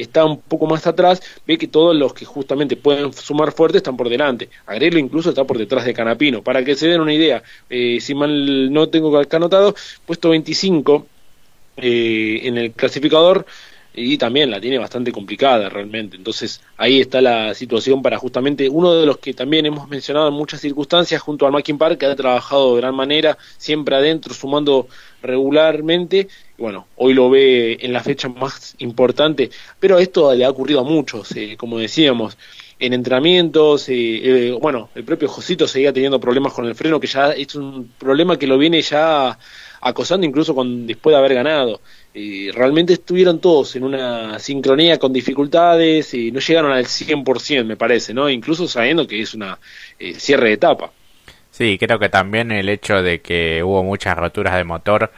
está 0.01 0.25
un 0.25 0.39
poco 0.41 0.65
más 0.65 0.87
atrás, 0.87 1.21
ve 1.45 1.57
que 1.57 1.67
todos 1.67 1.95
los 1.95 2.13
que 2.13 2.25
justamente 2.25 2.75
pueden 2.75 3.13
sumar 3.13 3.51
fuerte 3.51 3.77
están 3.77 3.97
por 3.97 4.09
delante. 4.09 4.49
Agrelo 4.65 4.99
incluso 4.99 5.29
está 5.29 5.43
por 5.43 5.57
detrás 5.57 5.85
de 5.85 5.93
Canapino. 5.93 6.41
Para 6.41 6.63
que 6.63 6.75
se 6.75 6.87
den 6.87 7.01
una 7.01 7.13
idea, 7.13 7.43
eh, 7.69 7.99
si 7.99 8.15
mal 8.15 8.71
no 8.71 8.89
tengo 8.89 9.17
acá 9.17 9.37
anotado, 9.37 9.75
puesto 10.05 10.29
25 10.29 11.05
eh, 11.77 12.41
en 12.43 12.57
el 12.57 12.71
clasificador 12.71 13.45
y 13.93 14.17
también 14.17 14.51
la 14.51 14.61
tiene 14.61 14.77
bastante 14.77 15.11
complicada 15.11 15.69
realmente. 15.69 16.15
Entonces 16.15 16.61
ahí 16.77 17.01
está 17.01 17.21
la 17.21 17.53
situación 17.53 18.01
para 18.01 18.17
justamente 18.17 18.69
uno 18.69 18.93
de 18.93 19.05
los 19.05 19.17
que 19.17 19.33
también 19.33 19.65
hemos 19.65 19.89
mencionado 19.89 20.27
en 20.29 20.33
muchas 20.33 20.61
circunstancias 20.61 21.21
junto 21.21 21.45
al 21.45 21.51
Mackin 21.51 21.77
Park, 21.77 21.97
que 21.97 22.05
ha 22.05 22.15
trabajado 22.15 22.75
de 22.75 22.81
gran 22.81 22.95
manera, 22.95 23.37
siempre 23.57 23.95
adentro, 23.95 24.33
sumando 24.33 24.87
regularmente 25.21 26.27
bueno, 26.59 26.87
hoy 26.97 27.13
lo 27.13 27.29
ve 27.29 27.77
en 27.81 27.93
la 27.93 28.03
fecha 28.03 28.29
más 28.29 28.75
importante, 28.79 29.49
pero 29.79 29.97
esto 29.97 30.33
le 30.33 30.45
ha 30.45 30.49
ocurrido 30.49 30.81
a 30.81 30.83
muchos, 30.83 31.31
eh, 31.35 31.55
como 31.57 31.79
decíamos, 31.79 32.37
en 32.77 32.93
entrenamientos, 32.93 33.85
eh, 33.89 34.55
bueno, 34.61 34.89
el 34.95 35.03
propio 35.03 35.27
Josito 35.27 35.67
seguía 35.67 35.91
teniendo 35.91 36.19
problemas 36.19 36.53
con 36.53 36.65
el 36.65 36.75
freno, 36.75 36.99
que 36.99 37.07
ya 37.07 37.31
es 37.31 37.55
un 37.55 37.91
problema 37.97 38.37
que 38.37 38.47
lo 38.47 38.57
viene 38.57 38.81
ya 38.81 39.37
acosando 39.81 40.25
incluso 40.25 40.53
después 40.65 41.13
de 41.13 41.17
haber 41.17 41.33
ganado. 41.33 41.81
realmente 42.13 42.93
estuvieron 42.93 43.39
todos 43.39 43.75
en 43.75 43.83
una 43.83 44.39
sincronía 44.39 44.97
con 44.97 45.13
dificultades 45.13 46.13
y 46.13 46.31
no 46.31 46.39
llegaron 46.39 46.71
al 46.71 46.85
100%, 46.85 47.65
me 47.65 47.77
parece, 47.77 48.13
¿no? 48.13 48.29
Incluso 48.29 48.67
sabiendo 48.67 49.07
que 49.07 49.21
es 49.21 49.33
una 49.33 49.57
cierre 50.17 50.47
de 50.47 50.53
etapa. 50.53 50.91
Sí, 51.51 51.77
creo 51.77 51.99
que 51.99 52.09
también 52.09 52.51
el 52.51 52.69
hecho 52.69 53.01
de 53.01 53.19
que 53.19 53.63
hubo 53.63 53.83
muchas 53.83 54.17
roturas 54.17 54.55
de 54.55 54.63
motor 54.63 55.11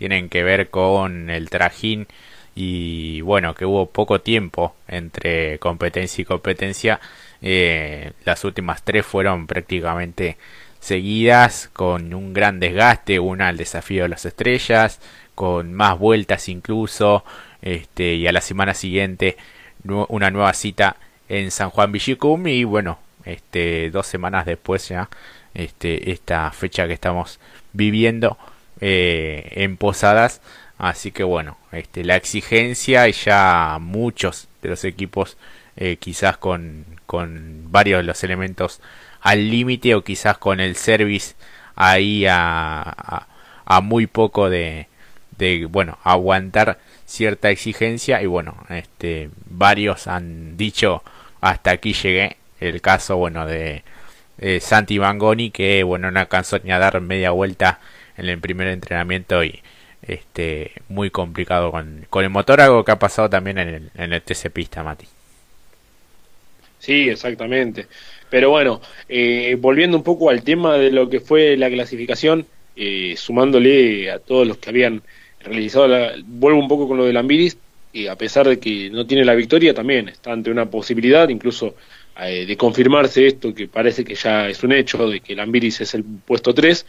tienen 0.00 0.30
que 0.30 0.42
ver 0.42 0.70
con 0.70 1.28
el 1.28 1.50
trajín 1.50 2.06
y 2.54 3.20
bueno, 3.20 3.54
que 3.54 3.66
hubo 3.66 3.90
poco 3.90 4.22
tiempo 4.22 4.74
entre 4.88 5.58
competencia 5.58 6.22
y 6.22 6.24
competencia. 6.24 7.00
Eh, 7.42 8.12
las 8.24 8.42
últimas 8.44 8.82
tres 8.82 9.04
fueron 9.04 9.46
prácticamente 9.46 10.38
seguidas 10.80 11.68
con 11.74 12.14
un 12.14 12.32
gran 12.32 12.60
desgaste, 12.60 13.20
una 13.20 13.48
al 13.48 13.58
desafío 13.58 14.04
de 14.04 14.08
las 14.08 14.24
estrellas, 14.24 15.00
con 15.34 15.74
más 15.74 15.98
vueltas 15.98 16.48
incluso, 16.48 17.22
este, 17.60 18.14
y 18.14 18.26
a 18.26 18.32
la 18.32 18.40
semana 18.40 18.72
siguiente 18.72 19.36
una 19.84 20.30
nueva 20.30 20.54
cita 20.54 20.96
en 21.28 21.50
San 21.50 21.68
Juan 21.68 21.92
Villicum 21.92 22.46
y 22.46 22.64
bueno, 22.64 22.98
este, 23.26 23.90
dos 23.90 24.06
semanas 24.06 24.46
después 24.46 24.88
ya, 24.88 25.10
este, 25.52 26.10
esta 26.10 26.50
fecha 26.52 26.86
que 26.86 26.94
estamos 26.94 27.38
viviendo 27.74 28.38
eh, 28.80 29.52
en 29.56 29.76
Posadas. 29.76 30.40
Así 30.78 31.12
que 31.12 31.22
bueno, 31.24 31.58
este, 31.72 32.04
la 32.04 32.16
exigencia 32.16 33.06
y 33.08 33.12
ya 33.12 33.78
muchos 33.80 34.48
de 34.62 34.70
los 34.70 34.84
equipos 34.84 35.36
eh, 35.76 35.96
quizás 35.96 36.38
con, 36.38 36.86
con 37.06 37.70
varios 37.70 37.98
de 37.98 38.04
los 38.04 38.24
elementos 38.24 38.80
al 39.20 39.50
límite 39.50 39.94
o 39.94 40.02
quizás 40.02 40.38
con 40.38 40.60
el 40.60 40.76
service 40.76 41.34
ahí 41.76 42.24
a, 42.26 43.26
a, 43.66 43.80
muy 43.82 44.06
poco 44.06 44.48
de, 44.48 44.88
de, 45.36 45.66
bueno, 45.66 45.98
aguantar 46.02 46.78
cierta 47.04 47.50
exigencia 47.50 48.22
y 48.22 48.26
bueno, 48.26 48.56
este, 48.70 49.30
varios 49.50 50.06
han 50.06 50.56
dicho 50.56 51.02
hasta 51.42 51.72
aquí 51.72 51.92
llegué. 51.92 52.36
El 52.58 52.80
caso, 52.80 53.16
bueno, 53.16 53.46
de 53.46 53.82
Santi 54.60 54.98
Mangoni 54.98 55.50
que 55.50 55.82
bueno, 55.82 56.10
no 56.10 56.20
alcanzó 56.20 56.58
ni 56.62 56.72
a 56.72 56.78
dar 56.78 57.00
media 57.00 57.30
vuelta 57.30 57.80
en 58.20 58.28
el 58.28 58.38
primer 58.38 58.68
entrenamiento 58.68 59.42
y 59.42 59.60
este 60.02 60.72
muy 60.88 61.10
complicado 61.10 61.70
con, 61.70 62.06
con 62.08 62.24
el 62.24 62.30
motor, 62.30 62.60
algo 62.60 62.84
que 62.84 62.92
ha 62.92 62.98
pasado 62.98 63.28
también 63.28 63.58
en 63.58 63.68
el, 63.68 63.90
en 63.96 64.12
el 64.12 64.22
TC 64.22 64.50
Pista, 64.50 64.82
Mati. 64.82 65.06
Sí, 66.78 67.08
exactamente. 67.08 67.86
Pero 68.30 68.50
bueno, 68.50 68.80
eh, 69.08 69.56
volviendo 69.58 69.96
un 69.96 70.02
poco 70.02 70.30
al 70.30 70.42
tema 70.42 70.78
de 70.78 70.90
lo 70.90 71.10
que 71.10 71.20
fue 71.20 71.56
la 71.56 71.68
clasificación, 71.68 72.46
eh, 72.76 73.14
sumándole 73.16 74.10
a 74.10 74.18
todos 74.18 74.46
los 74.46 74.56
que 74.56 74.70
habían 74.70 75.02
realizado, 75.40 75.88
la, 75.88 76.14
vuelvo 76.24 76.58
un 76.58 76.68
poco 76.68 76.88
con 76.88 76.96
lo 76.96 77.04
de 77.04 77.12
Lambiris, 77.12 77.58
y 77.92 78.06
a 78.06 78.16
pesar 78.16 78.48
de 78.48 78.58
que 78.60 78.88
no 78.90 79.06
tiene 79.06 79.24
la 79.24 79.34
victoria, 79.34 79.74
también 79.74 80.08
está 80.08 80.32
ante 80.32 80.50
una 80.50 80.70
posibilidad, 80.70 81.28
incluso 81.28 81.74
eh, 82.20 82.46
de 82.46 82.56
confirmarse 82.56 83.26
esto, 83.26 83.52
que 83.52 83.66
parece 83.66 84.04
que 84.04 84.14
ya 84.14 84.48
es 84.48 84.62
un 84.62 84.72
hecho, 84.72 85.08
de 85.08 85.20
que 85.20 85.34
Lambiris 85.34 85.80
es 85.80 85.94
el 85.94 86.04
puesto 86.04 86.54
3, 86.54 86.86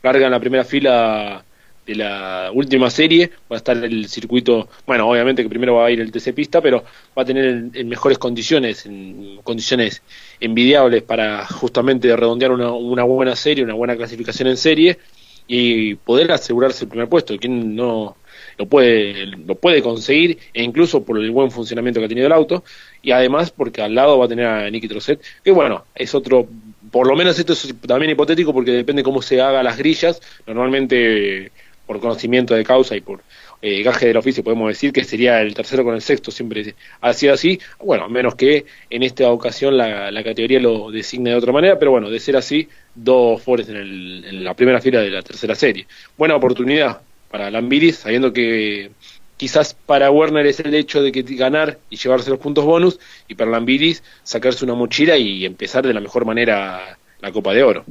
carga 0.00 0.26
en 0.26 0.32
la 0.32 0.40
primera 0.40 0.64
fila 0.64 1.44
de 1.86 1.94
la 1.94 2.50
última 2.52 2.90
serie, 2.90 3.30
va 3.50 3.56
a 3.56 3.58
estar 3.58 3.76
el 3.76 4.08
circuito, 4.08 4.68
bueno, 4.86 5.08
obviamente 5.08 5.42
que 5.42 5.48
primero 5.48 5.76
va 5.76 5.86
a 5.86 5.90
ir 5.90 6.00
el 6.00 6.10
TC 6.10 6.34
Pista, 6.34 6.60
pero 6.60 6.82
va 7.16 7.22
a 7.22 7.24
tener 7.24 7.70
en, 7.72 7.88
mejores 7.88 8.18
condiciones, 8.18 8.86
en 8.86 9.38
condiciones 9.44 10.02
envidiables 10.40 11.04
para 11.04 11.46
justamente 11.46 12.14
redondear 12.16 12.50
una, 12.50 12.72
una, 12.72 13.04
buena 13.04 13.36
serie, 13.36 13.62
una 13.62 13.74
buena 13.74 13.96
clasificación 13.96 14.48
en 14.48 14.56
serie 14.56 14.98
y 15.46 15.94
poder 15.94 16.32
asegurarse 16.32 16.84
el 16.84 16.90
primer 16.90 17.08
puesto. 17.08 17.36
Quien 17.38 17.76
no 17.76 18.16
lo 18.58 18.66
puede, 18.66 19.26
lo 19.26 19.54
puede 19.54 19.82
conseguir, 19.82 20.38
e 20.52 20.62
incluso 20.62 21.04
por 21.04 21.18
el 21.18 21.30
buen 21.30 21.50
funcionamiento 21.50 22.00
que 22.00 22.06
ha 22.06 22.08
tenido 22.08 22.26
el 22.26 22.32
auto, 22.32 22.64
y 23.02 23.10
además 23.12 23.50
porque 23.50 23.82
al 23.82 23.94
lado 23.94 24.18
va 24.18 24.24
a 24.24 24.28
tener 24.28 24.46
a 24.46 24.70
Nicky 24.70 24.88
Trosset, 24.88 25.22
que 25.44 25.52
bueno, 25.52 25.84
es 25.94 26.14
otro 26.14 26.48
por 26.96 27.08
lo 27.08 27.14
menos 27.14 27.38
esto 27.38 27.52
es 27.52 27.74
también 27.86 28.12
hipotético 28.12 28.54
porque 28.54 28.70
depende 28.70 29.02
cómo 29.02 29.20
se 29.20 29.38
haga 29.38 29.62
las 29.62 29.76
grillas, 29.76 30.18
normalmente 30.46 31.52
por 31.86 32.00
conocimiento 32.00 32.54
de 32.54 32.64
causa 32.64 32.96
y 32.96 33.02
por 33.02 33.20
eh, 33.60 33.82
gaje 33.82 34.06
del 34.06 34.16
oficio 34.16 34.42
podemos 34.42 34.68
decir 34.68 34.94
que 34.94 35.04
sería 35.04 35.42
el 35.42 35.52
tercero 35.52 35.84
con 35.84 35.94
el 35.94 36.00
sexto, 36.00 36.30
siempre 36.30 36.74
ha 37.02 37.12
sido 37.12 37.34
así, 37.34 37.60
bueno, 37.84 38.08
menos 38.08 38.34
que 38.34 38.64
en 38.88 39.02
esta 39.02 39.30
ocasión 39.30 39.76
la, 39.76 40.10
categoría 40.24 40.58
lo 40.58 40.90
designe 40.90 41.30
de 41.30 41.36
otra 41.36 41.52
manera, 41.52 41.78
pero 41.78 41.90
bueno, 41.90 42.08
de 42.08 42.18
ser 42.18 42.34
así, 42.34 42.66
dos 42.94 43.42
Forest 43.42 43.68
en, 43.68 43.76
en 43.76 44.42
la 44.42 44.54
primera 44.54 44.80
fila 44.80 45.02
de 45.02 45.10
la 45.10 45.20
tercera 45.20 45.54
serie. 45.54 45.86
Buena 46.16 46.34
oportunidad 46.34 47.02
para 47.30 47.50
Lambiris, 47.50 47.96
sabiendo 47.96 48.32
que 48.32 48.90
quizás 49.36 49.74
para 49.74 50.10
Werner 50.10 50.46
es 50.46 50.60
el 50.60 50.74
hecho 50.74 51.02
de 51.02 51.12
que 51.12 51.22
ganar 51.22 51.78
y 51.90 51.96
llevarse 51.96 52.30
los 52.30 52.38
puntos 52.38 52.64
bonus 52.64 52.98
y 53.28 53.34
para 53.34 53.50
Lambiris 53.50 54.02
sacarse 54.22 54.64
una 54.64 54.74
mochila 54.74 55.16
y 55.16 55.44
empezar 55.44 55.86
de 55.86 55.94
la 55.94 56.00
mejor 56.00 56.24
manera 56.24 56.98
la 57.20 57.32
Copa 57.32 57.52
de 57.52 57.62
Oro. 57.62 57.84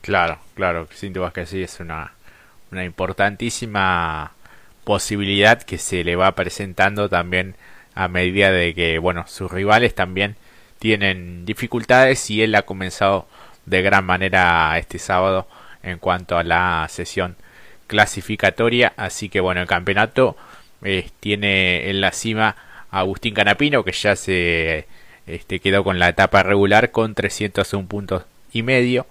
Claro, 0.00 0.38
claro, 0.54 0.88
sin 0.94 1.12
dudas 1.12 1.32
que 1.32 1.46
sí, 1.46 1.62
es 1.62 1.80
una, 1.80 2.12
una 2.70 2.84
importantísima 2.84 4.32
posibilidad 4.84 5.62
que 5.62 5.78
se 5.78 6.04
le 6.04 6.14
va 6.14 6.32
presentando 6.32 7.08
también 7.08 7.56
a 7.94 8.08
medida 8.08 8.50
de 8.50 8.74
que, 8.74 8.98
bueno, 8.98 9.24
sus 9.26 9.50
rivales 9.50 9.94
también 9.94 10.36
tienen 10.78 11.46
dificultades 11.46 12.30
y 12.30 12.42
él 12.42 12.54
ha 12.54 12.62
comenzado 12.62 13.26
de 13.64 13.80
gran 13.82 14.04
manera 14.04 14.76
este 14.78 14.98
sábado 14.98 15.48
en 15.82 15.98
cuanto 15.98 16.36
a 16.36 16.44
la 16.44 16.86
sesión 16.90 17.36
clasificatoria, 17.86 18.92
así 18.96 19.28
que 19.28 19.40
bueno, 19.40 19.60
el 19.60 19.66
campeonato 19.66 20.36
tiene 21.20 21.90
en 21.90 22.00
la 22.00 22.12
cima 22.12 22.56
Agustín 22.90 23.34
Canapino, 23.34 23.84
que 23.84 23.92
ya 23.92 24.16
se 24.16 24.86
este, 25.26 25.60
quedó 25.60 25.84
con 25.84 25.98
la 25.98 26.08
etapa 26.08 26.42
regular 26.42 26.90
con 26.90 27.14
301 27.14 27.88
puntos 27.88 28.24
y 28.52 28.62
medio. 28.62 29.06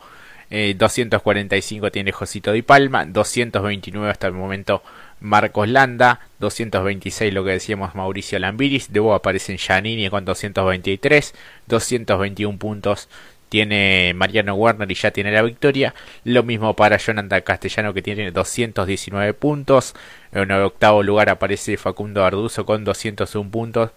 245 0.49 1.87
eh, 1.87 1.91
tiene 1.91 2.11
Josito 2.11 2.51
Di 2.51 2.61
Palma, 2.61 3.05
229 3.05 4.11
hasta 4.11 4.27
el 4.27 4.33
momento 4.33 4.83
Marcos 5.19 5.67
Landa, 5.67 6.19
226 6.39 7.33
lo 7.33 7.43
que 7.43 7.51
decíamos 7.51 7.95
Mauricio 7.95 8.37
Lambiris, 8.37 8.89
luego 8.91 9.15
aparecen 9.15 9.57
Giannini 9.57 10.09
con 10.09 10.25
223, 10.25 11.33
221 11.67 12.59
puntos 12.59 13.09
tiene 13.53 14.15
Mariano 14.15 14.55
Werner 14.55 14.89
y 14.89 14.95
ya 14.95 15.11
tiene 15.11 15.31
la 15.31 15.43
victoria. 15.43 15.93
Lo 16.23 16.41
mismo 16.41 16.75
para 16.75 16.97
Jonathan 16.97 17.41
Castellano 17.41 17.93
que 17.93 18.01
tiene 18.01 18.31
219 18.31 19.35
puntos. 19.35 19.93
En 20.31 20.49
el 20.49 20.63
octavo 20.63 21.03
lugar 21.03 21.29
aparece 21.29 21.77
Facundo 21.77 22.25
Arduzo 22.25 22.65
con 22.65 22.83
201 22.83 23.51
puntos. 23.51 23.91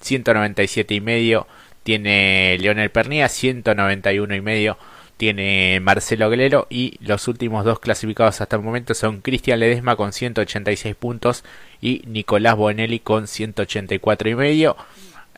197 0.00 0.92
y 0.92 1.00
medio 1.00 1.46
tiene 1.84 2.58
Leonel 2.58 2.90
Pernía, 2.90 3.28
191 3.28 4.34
y 4.34 4.40
medio 4.40 4.76
tiene 5.16 5.78
Marcelo 5.80 6.26
Aguilero 6.26 6.66
y 6.68 6.98
los 7.00 7.28
últimos 7.28 7.64
dos 7.64 7.78
clasificados 7.78 8.40
hasta 8.40 8.56
el 8.56 8.62
momento 8.62 8.92
son 8.92 9.20
Cristian 9.20 9.60
Ledesma 9.60 9.94
con 9.94 10.12
186 10.12 10.96
puntos 10.96 11.44
y 11.80 12.02
Nicolás 12.06 12.56
Bonelli 12.56 12.98
con 12.98 13.28
184 13.28 14.30
y 14.30 14.34
medio. 14.34 14.76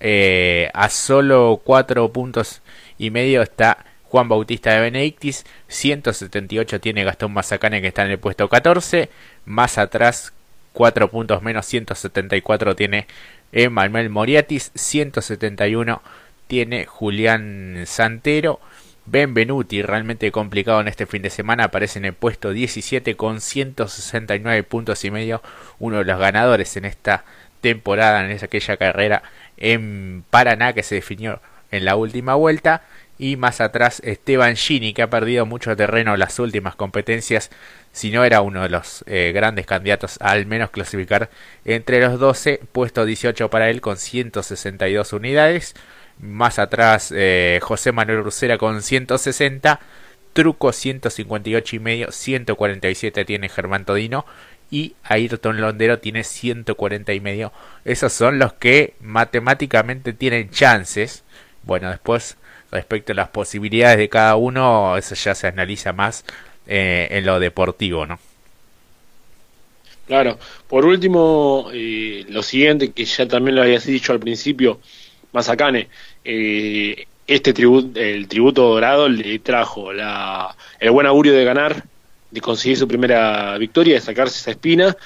Eh, 0.00 0.70
a 0.72 0.88
solo 0.88 1.61
4 1.64 2.11
puntos 2.12 2.62
y 2.98 3.11
medio 3.11 3.42
está 3.42 3.84
Juan 4.04 4.28
Bautista 4.28 4.72
de 4.72 4.80
Benedictis, 4.80 5.44
178 5.68 6.80
tiene 6.80 7.04
Gastón 7.04 7.32
Mazacane 7.32 7.80
que 7.80 7.88
está 7.88 8.04
en 8.04 8.12
el 8.12 8.18
puesto 8.18 8.48
14, 8.48 9.11
más 9.44 9.78
atrás 9.78 10.32
4 10.72 11.11
puntos 11.11 11.42
menos 11.42 11.66
174 11.66 12.74
tiene 12.74 13.06
Emmanuel 13.52 14.11
Moriatis, 14.11 14.72
171 14.74 16.02
tiene 16.46 16.87
Julián 16.87 17.84
Santero, 17.87 18.61
Benvenuti 19.04 19.82
realmente 19.82 20.30
complicado 20.32 20.80
en 20.80 20.88
este 20.88 21.06
fin 21.06 21.22
de 21.22 21.30
semana, 21.30 21.64
aparece 21.64 21.98
en 21.98 22.06
el 22.06 22.14
puesto 22.14 22.50
17 22.52 23.16
con 23.16 23.40
169 23.40 24.62
puntos 24.64 25.04
y 25.04 25.11
medio, 25.11 25.42
uno 25.78 25.98
de 25.98 26.04
los 26.04 26.18
ganadores 26.18 26.76
en 26.76 26.84
esta 26.84 27.24
temporada, 27.61 28.24
en 28.24 28.38
aquella 28.42 28.76
carrera 28.76 29.22
en 29.56 30.24
Paraná 30.30 30.72
que 30.72 30.82
se 30.82 30.96
definió 30.96 31.40
en 31.70 31.85
la 31.85 31.96
última 31.96 32.35
vuelta. 32.35 32.83
Y 33.18 33.37
más 33.37 33.61
atrás 33.61 34.00
Esteban 34.04 34.54
Gini, 34.57 34.92
que 34.92 35.02
ha 35.02 35.11
perdido 35.11 35.44
mucho 35.44 35.76
terreno 35.76 36.14
en 36.14 36.20
las 36.20 36.38
últimas 36.38 36.76
competencias, 36.76 37.50
si 37.90 38.12
no 38.12 38.24
era 38.24 38.42
uno 38.42 38.62
de 38.62 38.68
los 38.68 39.02
eh, 39.07 39.33
grandes 39.35 39.66
candidatos 39.66 40.18
al 40.20 40.46
menos 40.46 40.70
clasificar 40.70 41.28
entre 41.64 42.00
los 42.00 42.20
12, 42.20 42.61
puesto 42.70 43.04
18 43.04 43.50
para 43.50 43.70
él 43.70 43.81
con 43.81 43.96
162 43.96 45.12
unidades. 45.12 45.74
Más 46.20 46.59
atrás 46.61 47.12
eh, 47.14 47.59
José 47.62 47.90
Manuel 47.90 48.22
Rusera 48.22 48.57
con 48.57 48.83
160, 48.83 49.81
Truco 50.33 50.72
158 50.72 51.76
y 51.76 51.78
medio, 51.81 52.12
147 52.12 53.24
tiene 53.24 53.48
Germán 53.48 53.85
Todino 53.85 54.24
y 54.70 54.94
Ayrton 55.02 55.61
Londero 55.61 55.98
tiene 55.98 56.24
140 56.24 57.12
y 57.12 57.20
medio. 57.20 57.52
Esos 57.85 58.12
son 58.12 58.38
los 58.38 58.52
que 58.52 58.94
matemáticamente 59.00 60.12
tienen 60.12 60.50
chances. 60.50 61.24
Bueno, 61.68 61.90
después 61.90 62.38
respecto 62.72 63.12
a 63.12 63.14
las 63.14 63.28
posibilidades 63.28 63.98
de 63.98 64.09
cada 64.09 64.37
uno, 64.37 64.96
eso 64.96 65.14
ya 65.14 65.35
se 65.35 65.48
analiza 65.48 65.92
más 65.92 66.24
eh, 66.66 67.09
en 67.11 67.26
lo 67.26 67.38
deportivo, 67.38 68.07
¿no? 68.07 68.18
Claro. 70.07 70.38
Por 70.66 70.87
último, 70.87 71.68
eh, 71.70 72.24
lo 72.31 72.42
siguiente 72.42 72.92
que 72.92 73.04
ya 73.04 73.28
también 73.28 73.57
lo 73.57 73.62
habías 73.62 73.85
dicho 73.85 74.14
al 74.14 74.18
principio, 74.18 74.81
Mazacane, 75.33 75.88
eh, 76.24 77.07
este 77.26 77.52
tributo, 77.52 78.00
el 78.00 78.26
tributo 78.28 78.62
dorado 78.62 79.07
le 79.07 79.38
trajo 79.40 79.92
la, 79.92 80.57
el 80.81 80.90
buen 80.90 81.07
augurio 81.07 81.35
de 81.35 81.44
ganar, 81.44 81.85
de 82.31 82.40
conseguir 82.40 82.78
su 82.78 82.88
primera 82.88 83.59
victoria, 83.59 83.96
de 83.96 84.00
sacarse 84.00 84.38
esa 84.38 84.52
espina 84.52 84.96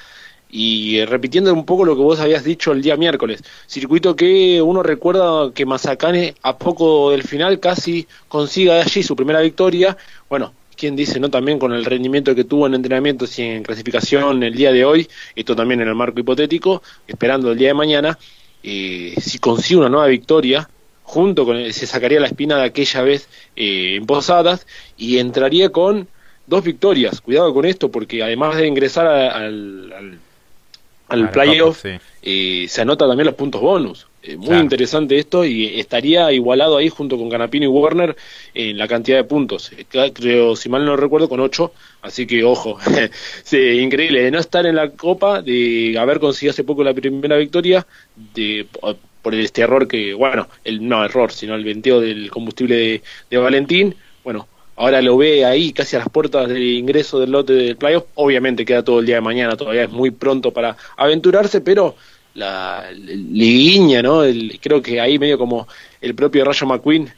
y 0.55 0.99
eh, 0.99 1.07
repitiendo 1.07 1.51
un 1.51 1.65
poco 1.65 1.83
lo 1.83 1.95
que 1.95 2.03
vos 2.03 2.19
habías 2.19 2.43
dicho 2.43 2.71
el 2.71 2.83
día 2.83 2.95
miércoles, 2.95 3.43
circuito 3.65 4.15
que 4.15 4.61
uno 4.61 4.83
recuerda 4.83 5.51
que 5.51 5.65
Mazacane 5.65 6.35
a 6.43 6.59
poco 6.59 7.09
del 7.09 7.23
final 7.23 7.59
casi 7.59 8.07
consiga 8.27 8.79
allí 8.79 9.01
su 9.01 9.15
primera 9.15 9.41
victoria, 9.41 9.97
bueno, 10.29 10.53
quién 10.77 10.95
dice, 10.95 11.19
¿no? 11.19 11.31
También 11.31 11.57
con 11.57 11.73
el 11.73 11.83
rendimiento 11.83 12.35
que 12.35 12.43
tuvo 12.43 12.67
en 12.67 12.75
entrenamientos 12.75 13.39
y 13.39 13.41
en 13.41 13.63
clasificación 13.63 14.43
el 14.43 14.53
día 14.53 14.71
de 14.71 14.85
hoy, 14.85 15.09
esto 15.35 15.55
también 15.55 15.81
en 15.81 15.87
el 15.87 15.95
marco 15.95 16.19
hipotético, 16.19 16.83
esperando 17.07 17.51
el 17.51 17.57
día 17.57 17.69
de 17.69 17.73
mañana, 17.73 18.19
eh, 18.61 19.15
si 19.19 19.39
consigue 19.39 19.79
una 19.79 19.89
nueva 19.89 20.05
victoria, 20.05 20.69
junto 21.01 21.45
con 21.45 21.73
se 21.73 21.87
sacaría 21.87 22.19
la 22.19 22.27
espina 22.27 22.57
de 22.57 22.65
aquella 22.65 23.01
vez 23.01 23.27
eh, 23.55 23.95
en 23.95 24.05
Posadas 24.05 24.67
y 24.97 25.17
entraría 25.17 25.71
con 25.71 26.07
dos 26.45 26.63
victorias. 26.63 27.21
Cuidado 27.21 27.51
con 27.55 27.65
esto, 27.65 27.89
porque 27.89 28.21
además 28.21 28.55
de 28.57 28.67
ingresar 28.67 29.07
al, 29.07 29.91
al, 29.91 30.19
playoff, 31.29 31.85
eh, 32.21 32.65
se 32.67 32.81
anota 32.81 33.07
también 33.07 33.27
los 33.27 33.35
puntos 33.35 33.61
bonus. 33.61 34.07
Eh, 34.25 34.37
muy 34.37 34.57
interesante 34.57 35.19
esto 35.19 35.43
y 35.43 35.79
estaría 35.79 36.31
igualado 36.31 36.77
ahí 36.77 36.87
junto 36.87 37.17
con 37.17 37.29
Canapino 37.29 37.65
y 37.65 37.67
Warner 37.67 38.15
en 38.53 38.77
la 38.77 38.87
cantidad 38.87 39.17
de 39.17 39.25
puntos. 39.25 39.71
Eh, 39.73 39.85
creo, 40.13 40.55
si 40.55 40.69
mal 40.69 40.85
no 40.85 40.95
recuerdo, 40.95 41.27
con 41.27 41.41
ocho. 41.41 41.73
Así 42.01 42.25
que 42.25 42.43
ojo, 42.43 42.77
sí, 43.43 43.57
increíble 43.57 44.23
de 44.23 44.31
no 44.31 44.39
estar 44.39 44.65
en 44.65 44.75
la 44.75 44.89
Copa, 44.91 45.41
de 45.41 45.97
haber 45.99 46.19
conseguido 46.19 46.51
hace 46.51 46.63
poco 46.63 46.83
la 46.83 46.93
primera 46.93 47.37
victoria, 47.37 47.85
de 48.33 48.65
por 49.21 49.35
este 49.35 49.61
error 49.61 49.87
que, 49.87 50.13
bueno, 50.13 50.47
el 50.63 50.87
no 50.87 51.03
error, 51.03 51.31
sino 51.31 51.55
el 51.55 51.63
venteo 51.63 51.99
del 51.99 52.29
combustible 52.29 52.75
de, 52.75 53.01
de 53.29 53.37
Valentín. 53.37 53.95
Bueno, 54.23 54.47
ahora 54.75 55.01
lo 55.01 55.17
ve 55.17 55.45
ahí 55.45 55.73
casi 55.73 55.95
a 55.95 55.99
las 55.99 56.09
puertas 56.09 56.49
de 56.49 56.59
ingreso 56.59 57.19
del 57.19 57.31
lote 57.31 57.53
del 57.53 57.77
playoff. 57.77 58.05
Obviamente 58.15 58.65
queda 58.65 58.83
todo 58.83 58.99
el 58.99 59.05
día 59.05 59.15
de 59.15 59.21
mañana, 59.21 59.55
todavía 59.55 59.83
es 59.83 59.91
muy 59.91 60.11
pronto 60.11 60.51
para 60.51 60.75
aventurarse, 60.97 61.61
pero 61.61 61.95
la, 62.35 62.85
liguiña, 62.93 64.01
¿no? 64.01 64.23
El, 64.23 64.59
creo 64.61 64.81
que 64.81 64.99
ahí 64.99 65.19
medio 65.19 65.37
como 65.37 65.67
el 66.01 66.15
propio 66.15 66.45
Rayo 66.45 66.67
McQueen 66.67 67.11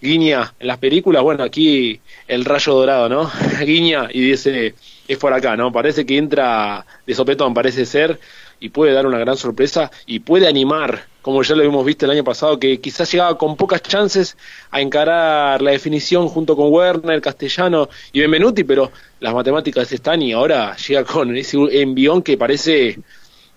guiña 0.00 0.54
en 0.58 0.66
las 0.66 0.78
películas, 0.78 1.22
bueno, 1.22 1.44
aquí 1.44 2.00
el 2.26 2.44
rayo 2.44 2.74
dorado, 2.74 3.08
¿no? 3.08 3.30
guiña 3.64 4.08
y 4.12 4.20
dice, 4.20 4.74
es 5.06 5.18
por 5.18 5.32
acá, 5.32 5.56
¿no? 5.56 5.72
Parece 5.72 6.06
que 6.06 6.16
entra 6.16 6.86
de 7.06 7.14
sopetón, 7.14 7.52
parece 7.54 7.84
ser, 7.84 8.18
y 8.60 8.70
puede 8.70 8.92
dar 8.92 9.06
una 9.06 9.18
gran 9.18 9.36
sorpresa 9.36 9.90
y 10.06 10.20
puede 10.20 10.48
animar, 10.48 11.04
como 11.22 11.42
ya 11.42 11.54
lo 11.54 11.62
hemos 11.62 11.84
visto 11.84 12.06
el 12.06 12.12
año 12.12 12.24
pasado, 12.24 12.58
que 12.58 12.80
quizás 12.80 13.10
llegaba 13.10 13.36
con 13.36 13.56
pocas 13.56 13.82
chances 13.82 14.36
a 14.70 14.80
encarar 14.80 15.60
la 15.60 15.70
definición 15.70 16.28
junto 16.28 16.56
con 16.56 16.72
Werner, 16.72 17.20
Castellano 17.20 17.88
y 18.12 18.20
Benvenuti, 18.20 18.64
pero 18.64 18.90
las 19.20 19.34
matemáticas 19.34 19.90
están 19.92 20.22
y 20.22 20.32
ahora 20.32 20.76
llega 20.76 21.04
con 21.04 21.36
ese 21.36 21.58
envión 21.80 22.22
que 22.22 22.38
parece 22.38 22.98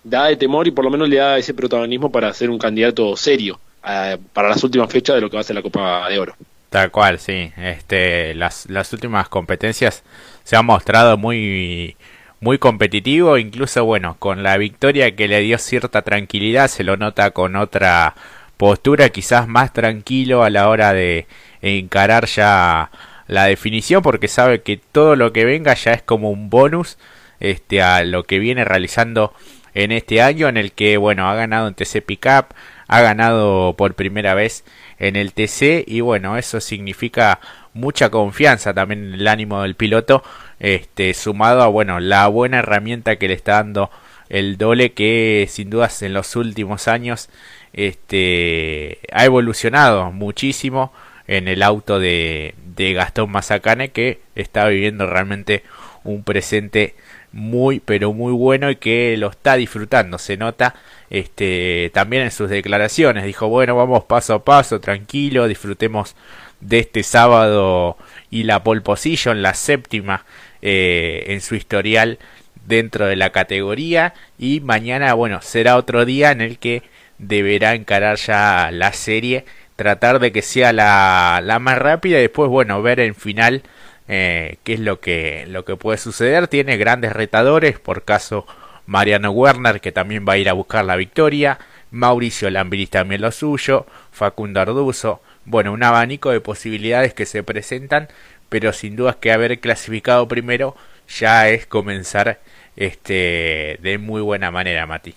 da 0.02 0.26
de 0.26 0.36
temor 0.36 0.68
y 0.68 0.70
por 0.70 0.84
lo 0.84 0.90
menos 0.90 1.08
le 1.08 1.16
da 1.16 1.38
ese 1.38 1.54
protagonismo 1.54 2.12
para 2.12 2.32
ser 2.34 2.50
un 2.50 2.58
candidato 2.58 3.16
serio 3.16 3.58
eh, 3.86 4.18
para 4.32 4.50
las 4.50 4.62
últimas 4.62 4.90
fechas 4.90 5.16
de 5.16 5.22
lo 5.22 5.30
que 5.30 5.36
va 5.36 5.40
a 5.40 5.44
ser 5.44 5.56
la 5.56 5.62
Copa 5.62 6.08
de 6.08 6.18
Oro. 6.18 6.34
Tal 6.68 6.90
cual, 6.90 7.18
sí. 7.18 7.52
Este, 7.56 8.34
las, 8.34 8.68
las 8.68 8.92
últimas 8.92 9.28
competencias 9.28 10.02
se 10.42 10.56
han 10.56 10.66
mostrado 10.66 11.16
muy, 11.16 11.96
muy 12.44 12.58
competitivo, 12.58 13.38
incluso 13.38 13.86
bueno, 13.86 14.16
con 14.18 14.42
la 14.42 14.58
victoria 14.58 15.16
que 15.16 15.28
le 15.28 15.40
dio 15.40 15.56
cierta 15.56 16.02
tranquilidad, 16.02 16.68
se 16.68 16.84
lo 16.84 16.98
nota 16.98 17.30
con 17.30 17.56
otra 17.56 18.14
postura, 18.58 19.08
quizás 19.08 19.48
más 19.48 19.72
tranquilo 19.72 20.44
a 20.44 20.50
la 20.50 20.68
hora 20.68 20.92
de 20.92 21.26
encarar 21.62 22.26
ya 22.26 22.90
la 23.28 23.46
definición, 23.46 24.02
porque 24.02 24.28
sabe 24.28 24.60
que 24.60 24.76
todo 24.76 25.16
lo 25.16 25.32
que 25.32 25.46
venga 25.46 25.72
ya 25.74 25.92
es 25.92 26.02
como 26.02 26.30
un 26.30 26.50
bonus 26.50 26.98
este, 27.40 27.80
a 27.80 28.04
lo 28.04 28.24
que 28.24 28.38
viene 28.38 28.64
realizando 28.66 29.32
en 29.72 29.90
este 29.90 30.20
año 30.20 30.46
en 30.46 30.58
el 30.58 30.72
que, 30.72 30.98
bueno, 30.98 31.28
ha 31.30 31.34
ganado 31.34 31.66
en 31.66 31.74
TC 31.74 32.02
Pickup, 32.04 32.54
ha 32.88 33.00
ganado 33.00 33.74
por 33.74 33.94
primera 33.94 34.34
vez 34.34 34.64
en 34.98 35.16
el 35.16 35.32
TC 35.32 35.84
y 35.86 36.00
bueno, 36.00 36.36
eso 36.36 36.60
significa 36.60 37.40
mucha 37.72 38.10
confianza 38.10 38.72
también 38.74 39.04
en 39.06 39.14
el 39.14 39.28
ánimo 39.28 39.62
del 39.62 39.74
piloto, 39.74 40.22
este, 40.60 41.14
sumado 41.14 41.62
a, 41.62 41.68
bueno, 41.68 42.00
la 42.00 42.26
buena 42.28 42.60
herramienta 42.60 43.16
que 43.16 43.28
le 43.28 43.34
está 43.34 43.54
dando 43.54 43.90
el 44.28 44.56
Dole 44.56 44.92
que 44.92 45.46
sin 45.50 45.70
dudas 45.70 46.02
en 46.02 46.14
los 46.14 46.36
últimos 46.36 46.88
años 46.88 47.28
este, 47.72 49.00
ha 49.12 49.24
evolucionado 49.24 50.12
muchísimo 50.12 50.92
en 51.26 51.48
el 51.48 51.62
auto 51.62 51.98
de, 51.98 52.54
de 52.76 52.92
Gastón 52.92 53.30
Mazacane 53.30 53.90
que 53.90 54.20
está 54.34 54.66
viviendo 54.68 55.06
realmente 55.06 55.62
un 56.04 56.22
presente 56.22 56.94
muy 57.34 57.80
pero 57.80 58.12
muy 58.12 58.32
bueno 58.32 58.70
y 58.70 58.76
que 58.76 59.16
lo 59.16 59.28
está 59.30 59.56
disfrutando 59.56 60.18
se 60.18 60.36
nota 60.36 60.76
este 61.10 61.90
también 61.92 62.22
en 62.22 62.30
sus 62.30 62.48
declaraciones. 62.48 63.24
Dijo 63.24 63.48
bueno 63.48 63.74
vamos 63.74 64.04
paso 64.04 64.34
a 64.34 64.44
paso 64.44 64.80
tranquilo 64.80 65.48
disfrutemos 65.48 66.14
de 66.60 66.78
este 66.78 67.02
sábado 67.02 67.96
y 68.30 68.44
la 68.44 68.62
pole 68.62 68.82
position 68.82 69.42
la 69.42 69.54
séptima 69.54 70.24
eh, 70.62 71.24
en 71.28 71.40
su 71.40 71.56
historial 71.56 72.18
dentro 72.66 73.06
de 73.06 73.16
la 73.16 73.30
categoría. 73.30 74.14
Y 74.38 74.60
mañana 74.60 75.12
bueno 75.14 75.42
será 75.42 75.76
otro 75.76 76.04
día 76.04 76.30
en 76.30 76.40
el 76.40 76.58
que 76.58 76.84
deberá 77.18 77.74
encarar 77.74 78.16
ya 78.16 78.70
la 78.72 78.92
serie 78.92 79.44
tratar 79.74 80.20
de 80.20 80.30
que 80.30 80.42
sea 80.42 80.72
la, 80.72 81.40
la 81.42 81.58
más 81.58 81.78
rápida 81.78 82.18
y 82.18 82.22
después 82.22 82.48
bueno 82.48 82.80
ver 82.80 83.00
en 83.00 83.16
final 83.16 83.62
eh, 84.08 84.56
qué 84.64 84.74
es 84.74 84.80
lo 84.80 85.00
que, 85.00 85.44
lo 85.48 85.64
que 85.64 85.76
puede 85.76 85.98
suceder. 85.98 86.48
Tiene 86.48 86.76
grandes 86.76 87.12
retadores, 87.12 87.78
por 87.78 88.04
caso 88.04 88.46
Mariano 88.86 89.30
Werner, 89.30 89.80
que 89.80 89.92
también 89.92 90.24
va 90.28 90.34
a 90.34 90.38
ir 90.38 90.48
a 90.48 90.52
buscar 90.54 90.84
la 90.84 90.96
victoria. 90.96 91.58
Mauricio 91.90 92.50
Lambiris 92.50 92.90
también 92.90 93.20
lo 93.20 93.32
suyo. 93.32 93.86
Facundo 94.12 94.60
Arduzo. 94.60 95.20
Bueno, 95.44 95.72
un 95.72 95.82
abanico 95.82 96.30
de 96.30 96.40
posibilidades 96.40 97.14
que 97.14 97.26
se 97.26 97.42
presentan, 97.42 98.08
pero 98.48 98.72
sin 98.72 98.96
duda 98.96 99.18
que 99.20 99.32
haber 99.32 99.60
clasificado 99.60 100.26
primero 100.26 100.74
ya 101.08 101.48
es 101.50 101.66
comenzar 101.66 102.40
este 102.76 103.78
de 103.82 103.98
muy 103.98 104.22
buena 104.22 104.50
manera, 104.50 104.86
Mati. 104.86 105.14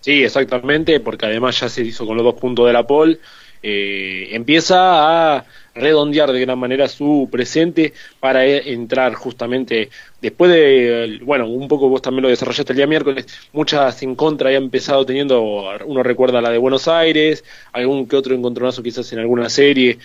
Sí, 0.00 0.22
exactamente, 0.22 1.00
porque 1.00 1.26
además 1.26 1.60
ya 1.60 1.68
se 1.68 1.82
hizo 1.82 2.06
con 2.06 2.16
los 2.16 2.24
dos 2.24 2.34
puntos 2.34 2.66
de 2.66 2.72
la 2.72 2.86
pole. 2.86 3.18
Eh, 3.62 4.28
empieza 4.32 5.36
a 5.36 5.44
redondear 5.74 6.32
de 6.32 6.40
gran 6.40 6.58
manera 6.58 6.88
su 6.88 7.28
presente 7.30 7.92
para 8.20 8.46
e, 8.46 8.72
entrar 8.72 9.14
justamente 9.14 9.90
después 10.20 10.50
de, 10.50 11.20
bueno, 11.22 11.46
un 11.46 11.68
poco 11.68 11.88
vos 11.88 12.02
también 12.02 12.22
lo 12.22 12.28
desarrollaste 12.28 12.72
el 12.72 12.76
día 12.76 12.86
miércoles, 12.86 13.26
muchas 13.52 14.02
en 14.02 14.14
contra 14.14 14.50
ya 14.50 14.58
empezado 14.58 15.04
teniendo, 15.04 15.64
uno 15.84 16.02
recuerda 16.02 16.40
la 16.40 16.50
de 16.50 16.58
Buenos 16.58 16.88
Aires, 16.88 17.44
algún 17.72 18.06
que 18.06 18.16
otro 18.16 18.34
encontronazo 18.34 18.82
quizás 18.82 19.12
en 19.12 19.18
alguna 19.18 19.48
serie, 19.48 19.98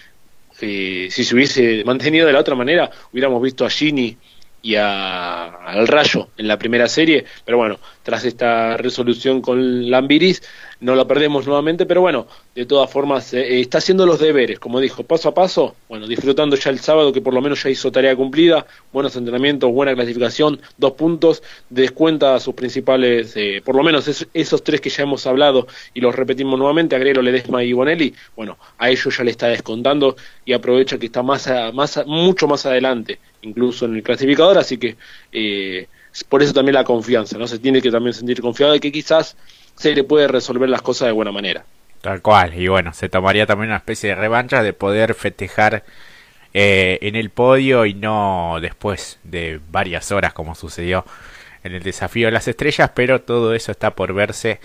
eh, 0.61 1.07
si 1.09 1.23
se 1.23 1.35
hubiese 1.35 1.83
mantenido 1.85 2.27
de 2.27 2.33
la 2.33 2.39
otra 2.39 2.55
manera, 2.55 2.91
hubiéramos 3.11 3.41
visto 3.41 3.65
a 3.65 3.69
Gini 3.69 4.17
y 4.61 4.75
a, 4.75 5.45
al 5.45 5.87
Rayo 5.87 6.29
en 6.37 6.47
la 6.47 6.57
primera 6.57 6.87
serie, 6.87 7.25
pero 7.45 7.57
bueno, 7.57 7.79
tras 8.03 8.25
esta 8.25 8.75
resolución 8.75 9.41
con 9.41 9.89
Lambiris, 9.89 10.43
no 10.81 10.95
la 10.95 11.05
perdemos 11.05 11.45
nuevamente, 11.45 11.85
pero 11.85 12.01
bueno, 12.01 12.27
de 12.55 12.65
todas 12.65 12.89
formas 12.89 13.33
eh, 13.33 13.59
está 13.59 13.79
haciendo 13.79 14.05
los 14.05 14.19
deberes, 14.19 14.59
como 14.59 14.79
dijo, 14.79 15.03
paso 15.03 15.29
a 15.29 15.33
paso, 15.33 15.75
bueno, 15.89 16.07
disfrutando 16.07 16.55
ya 16.55 16.69
el 16.69 16.79
sábado 16.79 17.11
que 17.11 17.21
por 17.21 17.33
lo 17.33 17.41
menos 17.41 17.63
ya 17.63 17.69
hizo 17.69 17.91
tarea 17.91 18.15
cumplida, 18.15 18.65
buenos 18.93 19.15
entrenamientos, 19.15 19.71
buena 19.71 19.93
clasificación, 19.93 20.59
dos 20.77 20.93
puntos, 20.93 21.43
descuenta 21.69 22.39
sus 22.39 22.53
principales, 22.53 23.33
eh, 23.35 23.61
por 23.63 23.75
lo 23.75 23.83
menos 23.83 24.25
esos 24.33 24.63
tres 24.63 24.79
que 24.79 24.89
ya 24.89 25.03
hemos 25.03 25.27
hablado 25.27 25.67
y 25.93 26.01
los 26.01 26.15
repetimos 26.15 26.57
nuevamente, 26.57 26.95
Agrero, 26.95 27.21
Ledesma 27.21 27.63
y 27.63 27.73
Bonelli, 27.73 28.13
bueno, 28.35 28.57
a 28.77 28.89
ellos 28.89 29.17
ya 29.17 29.23
le 29.23 29.31
está 29.31 29.47
descontando 29.47 30.15
y 30.45 30.53
aprovecha 30.53 30.97
que 30.97 31.07
está 31.07 31.23
más, 31.23 31.49
más 31.73 32.05
mucho 32.05 32.47
más 32.47 32.65
adelante, 32.65 33.19
incluso 33.41 33.85
en 33.85 33.95
el 33.95 34.03
clasificador, 34.03 34.57
así 34.57 34.77
que 34.77 34.95
eh, 35.31 35.87
por 36.27 36.43
eso 36.43 36.53
también 36.53 36.75
la 36.75 36.83
confianza, 36.83 37.37
¿no? 37.37 37.47
Se 37.47 37.59
tiene 37.59 37.81
que 37.81 37.91
también 37.91 38.13
sentir 38.13 38.41
confiado 38.41 38.73
de 38.73 38.79
que 38.79 38.91
quizás 38.91 39.35
se 39.75 39.93
le 39.93 40.03
puede 40.03 40.27
resolver 40.27 40.69
las 40.69 40.81
cosas 40.81 41.07
de 41.07 41.11
buena 41.11 41.31
manera. 41.31 41.63
Tal 42.01 42.21
cual, 42.21 42.53
y 42.59 42.67
bueno, 42.67 42.93
se 42.93 43.09
tomaría 43.09 43.45
también 43.45 43.69
una 43.69 43.77
especie 43.77 44.09
de 44.09 44.15
revancha 44.15 44.63
de 44.63 44.73
poder 44.73 45.13
festejar 45.13 45.83
eh, 46.53 46.97
en 47.01 47.15
el 47.15 47.29
podio 47.29 47.85
y 47.85 47.93
no 47.93 48.57
después 48.61 49.19
de 49.23 49.59
varias 49.69 50.11
horas 50.11 50.33
como 50.33 50.55
sucedió 50.55 51.05
en 51.63 51.73
el 51.75 51.83
desafío 51.83 52.27
de 52.27 52.31
las 52.31 52.47
estrellas, 52.47 52.91
pero 52.95 53.21
todo 53.21 53.53
eso 53.53 53.71
está 53.71 53.95
por 53.95 54.13
verse. 54.13 54.59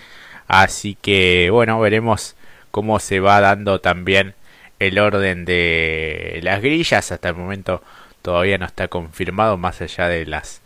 Así 0.47 0.97
que 1.01 1.49
bueno, 1.51 1.79
veremos 1.79 2.35
cómo 2.71 2.99
se 2.99 3.19
va 3.19 3.41
dando 3.41 3.81
también 3.81 4.33
el 4.79 4.99
orden 4.99 5.45
de 5.45 6.39
las 6.43 6.61
grillas. 6.61 7.11
Hasta 7.11 7.29
el 7.29 7.35
momento 7.35 7.83
todavía 8.21 8.57
no 8.57 8.65
está 8.65 8.87
confirmado, 8.87 9.57
más 9.57 9.81
allá 9.81 10.07
de 10.07 10.25
las 10.25 10.61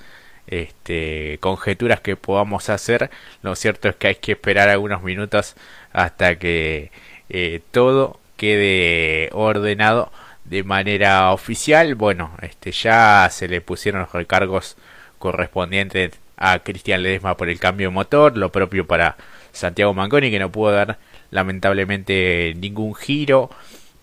este, 0.50 1.38
conjeturas 1.40 2.02
que 2.02 2.16
podamos 2.16 2.70
hacer. 2.70 3.10
Lo 3.44 3.56
cierto 3.56 3.88
es 3.90 3.96
que 3.96 4.08
hay 4.08 4.16
que 4.16 4.34
esperar 4.34 4.70
algunos 4.70 5.04
minutos 5.04 5.56
hasta 5.94 6.38
que 6.38 6.92
eh, 7.30 7.62
todo 7.72 8.20
quede 8.38 9.30
ordenado 9.34 10.12
de 10.46 10.64
manera 10.64 11.32
oficial. 11.32 11.96
Bueno, 11.96 12.32
este 12.42 12.72
ya 12.72 13.30
se 13.32 13.48
le 13.48 13.62
pusieron 13.62 14.02
los 14.02 14.12
recargos 14.12 14.76
correspondientes 15.20 16.12
a 16.38 16.60
Cristian 16.60 17.04
Ledesma 17.04 17.38
por 17.38 17.50
el 17.50 17.60
cambio 17.60 17.90
de 17.90 17.94
motor, 17.94 18.38
lo 18.38 18.52
propio 18.52 18.88
para 18.88 19.18
Santiago 19.52 19.94
Mangoni 19.94 20.32
que 20.32 20.40
no 20.40 20.52
pudo 20.52 20.72
dar 20.72 20.98
lamentablemente 21.32 22.54
ningún 22.58 22.96
giro. 22.96 23.50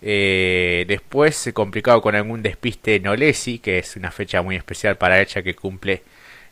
Eh, 0.03 0.85
después 0.87 1.35
se 1.37 1.53
complicado 1.53 2.03
con 2.03 2.15
algún 2.15 2.43
despiste 2.43 2.97
en 2.97 3.09
Olesi, 3.09 3.59
que 3.59 3.79
es 3.79 3.97
una 3.97 4.11
fecha 4.13 4.43
muy 4.43 4.57
especial 4.57 4.97
para 4.97 5.21
ella 5.21 5.43
que 5.43 5.55
cumple 5.55 6.03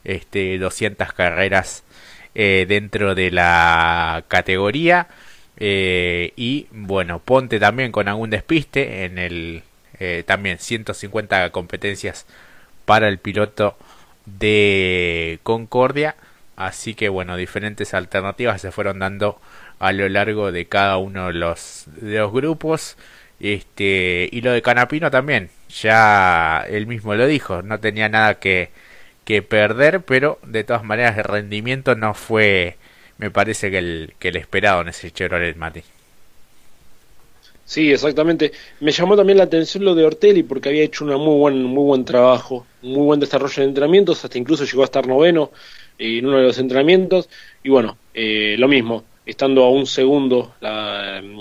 este 0.04 0.58
200 0.58 1.12
carreras 1.12 1.84
eh, 2.34 2.66
dentro 2.68 3.14
de 3.14 3.30
la 3.30 4.24
categoría. 4.28 5.08
Eh, 5.56 6.32
y 6.36 6.66
bueno, 6.72 7.20
Ponte 7.20 7.60
también 7.60 7.92
con 7.92 8.08
algún 8.08 8.30
despiste 8.30 9.04
en 9.04 9.18
el 9.18 9.62
también 10.26 10.58
150 10.58 11.48
competencias 11.50 12.26
para 12.84 13.08
el 13.08 13.18
piloto 13.18 13.76
de 14.26 15.38
Concordia. 15.42 16.16
Así 16.56 16.94
que 16.94 17.08
bueno, 17.08 17.36
diferentes 17.36 17.94
alternativas 17.94 18.60
se 18.60 18.70
fueron 18.70 18.98
dando 18.98 19.40
a 19.78 19.92
lo 19.92 20.08
largo 20.08 20.52
de 20.52 20.66
cada 20.66 20.96
uno 20.98 21.28
de 21.28 21.34
los, 21.34 21.84
de 21.86 22.18
los 22.18 22.32
grupos. 22.32 22.96
Este, 23.40 24.28
y 24.32 24.40
lo 24.40 24.52
de 24.52 24.62
Canapino 24.62 25.10
también, 25.10 25.50
ya 25.68 26.64
él 26.68 26.86
mismo 26.86 27.14
lo 27.14 27.26
dijo, 27.26 27.62
no 27.62 27.80
tenía 27.80 28.08
nada 28.08 28.34
que, 28.34 28.70
que 29.24 29.42
perder, 29.42 30.02
pero 30.02 30.38
de 30.42 30.64
todas 30.64 30.84
maneras 30.84 31.16
el 31.18 31.24
rendimiento 31.24 31.94
no 31.94 32.14
fue, 32.14 32.76
me 33.18 33.30
parece 33.30 33.70
que 33.70 33.78
el, 33.78 34.14
que 34.18 34.28
el 34.28 34.36
esperado 34.36 34.82
en 34.82 34.88
ese 34.88 35.10
Chevrolet 35.10 35.56
Mati. 35.56 35.82
Sí, 37.66 37.90
exactamente. 37.90 38.52
Me 38.80 38.92
llamó 38.92 39.16
también 39.16 39.38
la 39.38 39.44
atención 39.44 39.84
lo 39.84 39.94
de 39.94 40.04
Ortelli 40.04 40.42
porque 40.42 40.68
había 40.68 40.82
hecho 40.82 41.04
un 41.04 41.14
muy 41.14 41.38
buen, 41.38 41.64
muy 41.64 41.84
buen 41.84 42.04
trabajo, 42.04 42.66
muy 42.82 43.04
buen 43.04 43.20
desarrollo 43.20 43.62
de 43.62 43.68
entrenamientos, 43.68 44.24
hasta 44.24 44.38
incluso 44.38 44.64
llegó 44.64 44.82
a 44.82 44.84
estar 44.84 45.06
noveno 45.06 45.50
en 45.98 46.26
uno 46.26 46.38
de 46.38 46.44
los 46.44 46.58
entrenamientos. 46.58 47.28
Y 47.62 47.70
bueno, 47.70 47.96
eh, 48.12 48.56
lo 48.58 48.68
mismo, 48.68 49.04
estando 49.24 49.64
a 49.64 49.70
un 49.70 49.86
segundo 49.86 50.54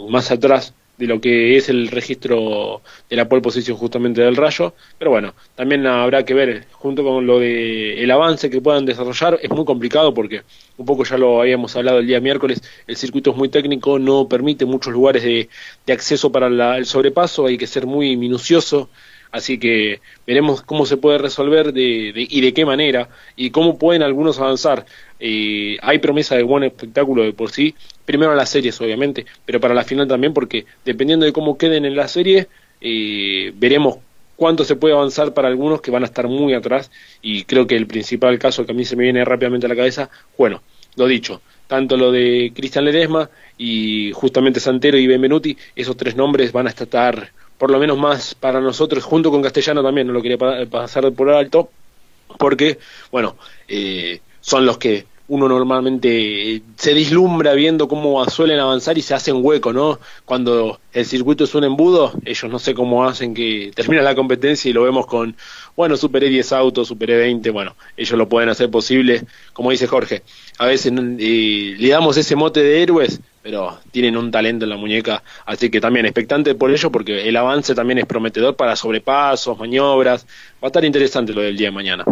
más 0.10 0.32
atrás 0.32 0.74
de 1.04 1.08
lo 1.08 1.20
que 1.20 1.58
es 1.58 1.68
el 1.68 1.89
registro 1.89 2.82
de 3.10 3.16
la 3.18 3.28
pole 3.28 3.42
posición 3.42 3.76
justamente 3.76 4.22
del 4.22 4.38
Rayo, 4.38 4.74
pero 4.98 5.12
bueno, 5.12 5.34
también 5.54 5.86
habrá 5.86 6.24
que 6.24 6.34
ver 6.34 6.66
junto 6.72 7.04
con 7.04 7.28
lo 7.28 7.39
de 7.39 8.02
el 8.02 8.10
avance 8.10 8.50
que 8.50 8.62
puedan 8.62 8.86
desarrollar, 8.86 9.38
es 9.42 9.50
muy 9.50 9.66
complicado 9.66 10.13
porque 10.13 10.44
un 10.78 10.86
poco 10.86 11.04
ya 11.04 11.18
lo 11.18 11.42
habíamos 11.42 11.76
hablado 11.76 12.00
el 12.00 12.08
día 12.08 12.22
miércoles, 12.22 12.62
el 12.88 12.96
circuito 12.96 13.32
es 13.32 13.38
muy 13.38 13.50
técnico, 13.50 14.00
no 14.00 14.30
permite 14.30 14.63
muchos 14.66 14.94
lugares 14.94 15.24
de, 15.24 15.50
de 15.86 15.94
acceso 15.94 16.32
para 16.32 16.78
el 16.78 16.86
sobrepaso, 16.86 17.48
hay 17.48 17.58
que 17.58 17.68
ser 17.68 17.86
muy 17.86 18.16
minucioso 18.16 18.89
Así 19.34 19.58
que 19.58 20.00
veremos 20.28 20.62
cómo 20.62 20.86
se 20.86 20.96
puede 20.96 21.17
resolver 21.17 21.74
de, 21.74 22.13
y 22.15 22.39
de 22.39 22.54
qué 22.54 22.65
manera 22.65 23.10
y 23.36 23.50
cómo 23.50 23.80
pueden 23.80 24.04
algunos 24.04 24.38
avanzar. 24.38 24.86
Eh, 25.19 25.76
hay 25.82 25.98
promesa 25.98 26.36
de 26.36 26.43
buen 26.43 26.63
espectáculo 26.63 27.24
de 27.24 27.34
por 27.34 27.50
sí, 27.50 27.74
primero 28.06 28.32
en 28.32 28.38
las 28.38 28.50
series 28.50 28.80
obviamente, 28.80 29.26
pero 29.43 29.60
para 29.60 29.74
la 29.74 29.84
final 29.84 30.08
también 30.08 30.36
porque 30.36 30.67
dependiendo 30.86 31.26
de 31.26 31.34
cómo 31.34 31.58
queden 31.58 31.84
en 31.84 31.96
la 31.96 32.08
serie, 32.08 32.48
eh, 32.80 33.52
veremos 33.56 33.98
cuánto 34.36 34.63
se 34.65 34.76
puede 34.76 34.93
avanzar 34.93 35.34
para 35.34 35.48
algunos 35.48 35.82
que 35.82 35.89
van 35.89 36.04
a 36.04 36.06
estar 36.06 36.28
muy 36.28 36.54
atrás 36.54 36.91
y 37.24 37.46
creo 37.46 37.65
que 37.65 37.76
el 37.76 37.88
principal 37.88 38.38
caso 38.38 38.67
que 38.67 38.74
a 38.74 38.76
mí 38.76 38.86
se 38.86 38.96
me 38.96 39.04
viene 39.04 39.26
rápidamente 39.26 39.65
a 39.65 39.69
la 39.69 39.76
cabeza, 39.76 40.12
bueno, 40.38 40.62
lo 40.96 41.08
dicho, 41.08 41.41
tanto 41.65 41.98
lo 41.98 42.12
de 42.12 42.52
Cristian 42.54 42.86
Ledesma 42.86 43.32
y 43.58 44.12
justamente 44.13 44.60
Santero 44.60 44.96
y 45.00 45.08
Benvenuti, 45.08 45.58
esos 45.76 45.98
tres 45.98 46.15
nombres 46.15 46.52
van 46.52 46.67
a 46.67 46.69
estar 46.69 47.32
por 47.63 47.71
lo 47.71 47.80
menos 47.80 47.97
más 47.97 48.36
para 48.36 48.60
nosotros, 48.60 49.06
junto 49.06 49.32
con 49.32 49.41
Castellano 49.41 49.82
también, 49.82 50.06
no 50.06 50.12
lo 50.12 50.21
quería 50.21 50.38
pasar 50.69 51.10
por 51.13 51.30
alto, 51.30 51.69
porque, 52.38 52.78
bueno, 53.10 53.38
eh, 53.69 54.19
son 54.41 54.65
los 54.65 54.78
que 54.78 55.06
uno 55.30 55.47
normalmente 55.47 56.62
se 56.76 56.93
dislumbra 56.93 57.54
viendo 57.54 57.88
cómo 57.88 58.30
suelen 58.30 58.60
avanzar 58.60 58.97
y 58.97 59.02
se 59.02 59.13
hacen 59.13 59.38
hueco, 59.38 59.71
¿no? 59.71 59.97
Cuando 60.26 60.82
el 60.91 61.06
circuito 61.06 61.45
es 61.45 61.56
un 61.56 61.63
embudo, 61.63 62.12
ellos 62.26 62.52
no 62.52 62.60
sé 62.60 62.73
cómo 62.73 63.06
hacen 63.06 63.34
que 63.34 63.71
termina 63.73 64.02
la 64.02 64.13
competencia 64.13 64.69
y 64.69 64.73
lo 64.73 64.84
vemos 64.84 65.06
con, 65.06 65.34
bueno, 65.78 65.95
superé 65.95 66.28
10 66.28 66.52
autos, 66.52 66.89
superé 66.89 67.15
20, 67.15 67.49
bueno, 67.52 67.78
ellos 67.95 68.17
lo 68.17 68.28
pueden 68.28 68.49
hacer 68.49 68.69
posible, 68.69 69.23
como 69.54 69.71
dice 69.71 69.88
Jorge, 69.88 70.23
a 70.58 70.65
veces 70.65 70.91
eh, 70.97 71.76
le 71.80 71.88
damos 71.88 72.17
ese 72.17 72.36
mote 72.36 72.62
de 72.62 72.84
héroes, 72.84 73.21
pero 73.44 73.78
tienen 73.92 74.16
un 74.16 74.32
talento 74.32 74.64
en 74.64 74.70
la 74.70 74.78
muñeca, 74.78 75.22
así 75.46 75.70
que 75.70 75.82
también 75.82 76.06
expectante 76.06 76.56
por 76.56 76.72
ello, 76.72 76.90
porque 76.90 77.28
el 77.28 77.36
avance 77.36 77.76
también 77.76 78.00
es 78.00 78.06
prometedor 78.06 78.56
para 78.56 78.78
sobrepasos, 78.78 79.60
maniobras, 79.60 80.26
va 80.64 80.68
a 80.68 80.68
estar 80.68 80.86
interesante 80.86 81.34
lo 81.34 81.42
del 81.42 81.58
día 81.58 81.68
de 81.68 81.72
mañana. 81.72 82.06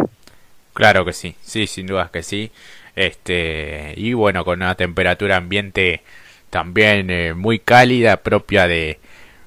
Claro 0.74 1.06
que 1.06 1.14
sí, 1.14 1.34
sí, 1.40 1.66
sin 1.66 1.86
dudas 1.86 2.10
que 2.10 2.22
sí. 2.22 2.50
Este, 2.94 3.94
y 3.96 4.12
bueno, 4.12 4.44
con 4.44 4.60
una 4.60 4.74
temperatura 4.74 5.38
ambiente 5.38 6.02
también 6.50 7.08
eh, 7.08 7.32
muy 7.32 7.58
cálida, 7.58 8.18
propia 8.18 8.68
de, 8.68 8.98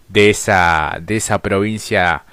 de, 0.10 0.32
esa, 0.32 0.98
de 1.00 1.18
esa 1.18 1.38
provincia 1.40 2.24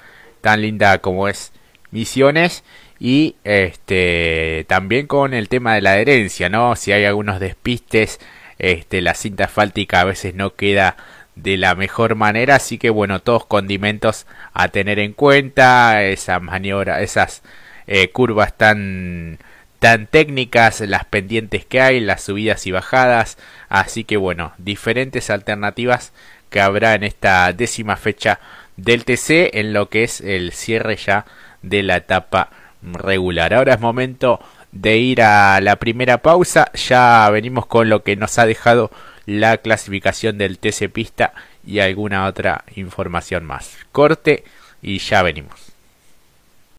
tan 0.41 0.63
linda 0.63 0.97
como 0.97 1.27
es 1.27 1.51
Misiones 1.91 2.63
y 2.99 3.35
este 3.43 4.65
también 4.67 5.05
con 5.05 5.35
el 5.35 5.47
tema 5.47 5.75
de 5.75 5.81
la 5.81 5.91
adherencia, 5.91 6.49
¿no? 6.49 6.75
Si 6.75 6.91
hay 6.91 7.05
algunos 7.05 7.39
despistes 7.39 8.19
este, 8.59 9.01
la 9.01 9.13
cinta 9.13 9.45
asfáltica 9.45 10.01
a 10.01 10.05
veces 10.05 10.35
no 10.35 10.55
queda 10.55 10.97
de 11.35 11.57
la 11.57 11.75
mejor 11.75 12.15
manera, 12.15 12.55
así 12.55 12.77
que 12.77 12.89
bueno, 12.89 13.19
todos 13.21 13.45
condimentos 13.45 14.27
a 14.53 14.67
tener 14.69 14.99
en 14.99 15.13
cuenta, 15.13 16.03
esa 16.03 16.39
maniobra, 16.39 17.01
esas 17.01 17.41
eh, 17.87 18.09
curvas 18.09 18.55
tan 18.57 19.39
tan 19.79 20.07
técnicas, 20.07 20.79
las 20.79 21.03
pendientes 21.03 21.65
que 21.65 21.81
hay, 21.81 21.99
las 21.99 22.21
subidas 22.23 22.65
y 22.67 22.71
bajadas, 22.71 23.37
así 23.67 24.05
que 24.05 24.15
bueno, 24.15 24.53
diferentes 24.57 25.29
alternativas 25.29 26.13
que 26.49 26.61
habrá 26.61 26.95
en 26.95 27.03
esta 27.03 27.51
décima 27.51 27.97
fecha 27.97 28.39
del 28.77 29.03
TC 29.03 29.49
en 29.53 29.73
lo 29.73 29.89
que 29.89 30.03
es 30.03 30.21
el 30.21 30.53
cierre 30.53 30.95
ya 30.95 31.25
de 31.63 31.83
la 31.83 31.97
etapa 31.97 32.49
regular. 32.81 33.53
Ahora 33.53 33.73
es 33.73 33.79
momento 33.79 34.39
de 34.73 34.97
ir 34.97 35.21
a 35.21 35.61
la 35.61 35.77
primera 35.77 36.17
pausa. 36.17 36.71
Ya 36.73 37.29
venimos 37.29 37.65
con 37.65 37.89
lo 37.89 38.03
que 38.03 38.15
nos 38.15 38.37
ha 38.39 38.45
dejado 38.45 38.91
la 39.25 39.57
clasificación 39.57 40.37
del 40.37 40.59
TC 40.59 40.89
Pista 40.91 41.33
y 41.65 41.79
alguna 41.79 42.25
otra 42.25 42.65
información 42.75 43.45
más. 43.45 43.77
Corte 43.91 44.43
y 44.81 44.97
ya 44.97 45.23
venimos. 45.23 45.62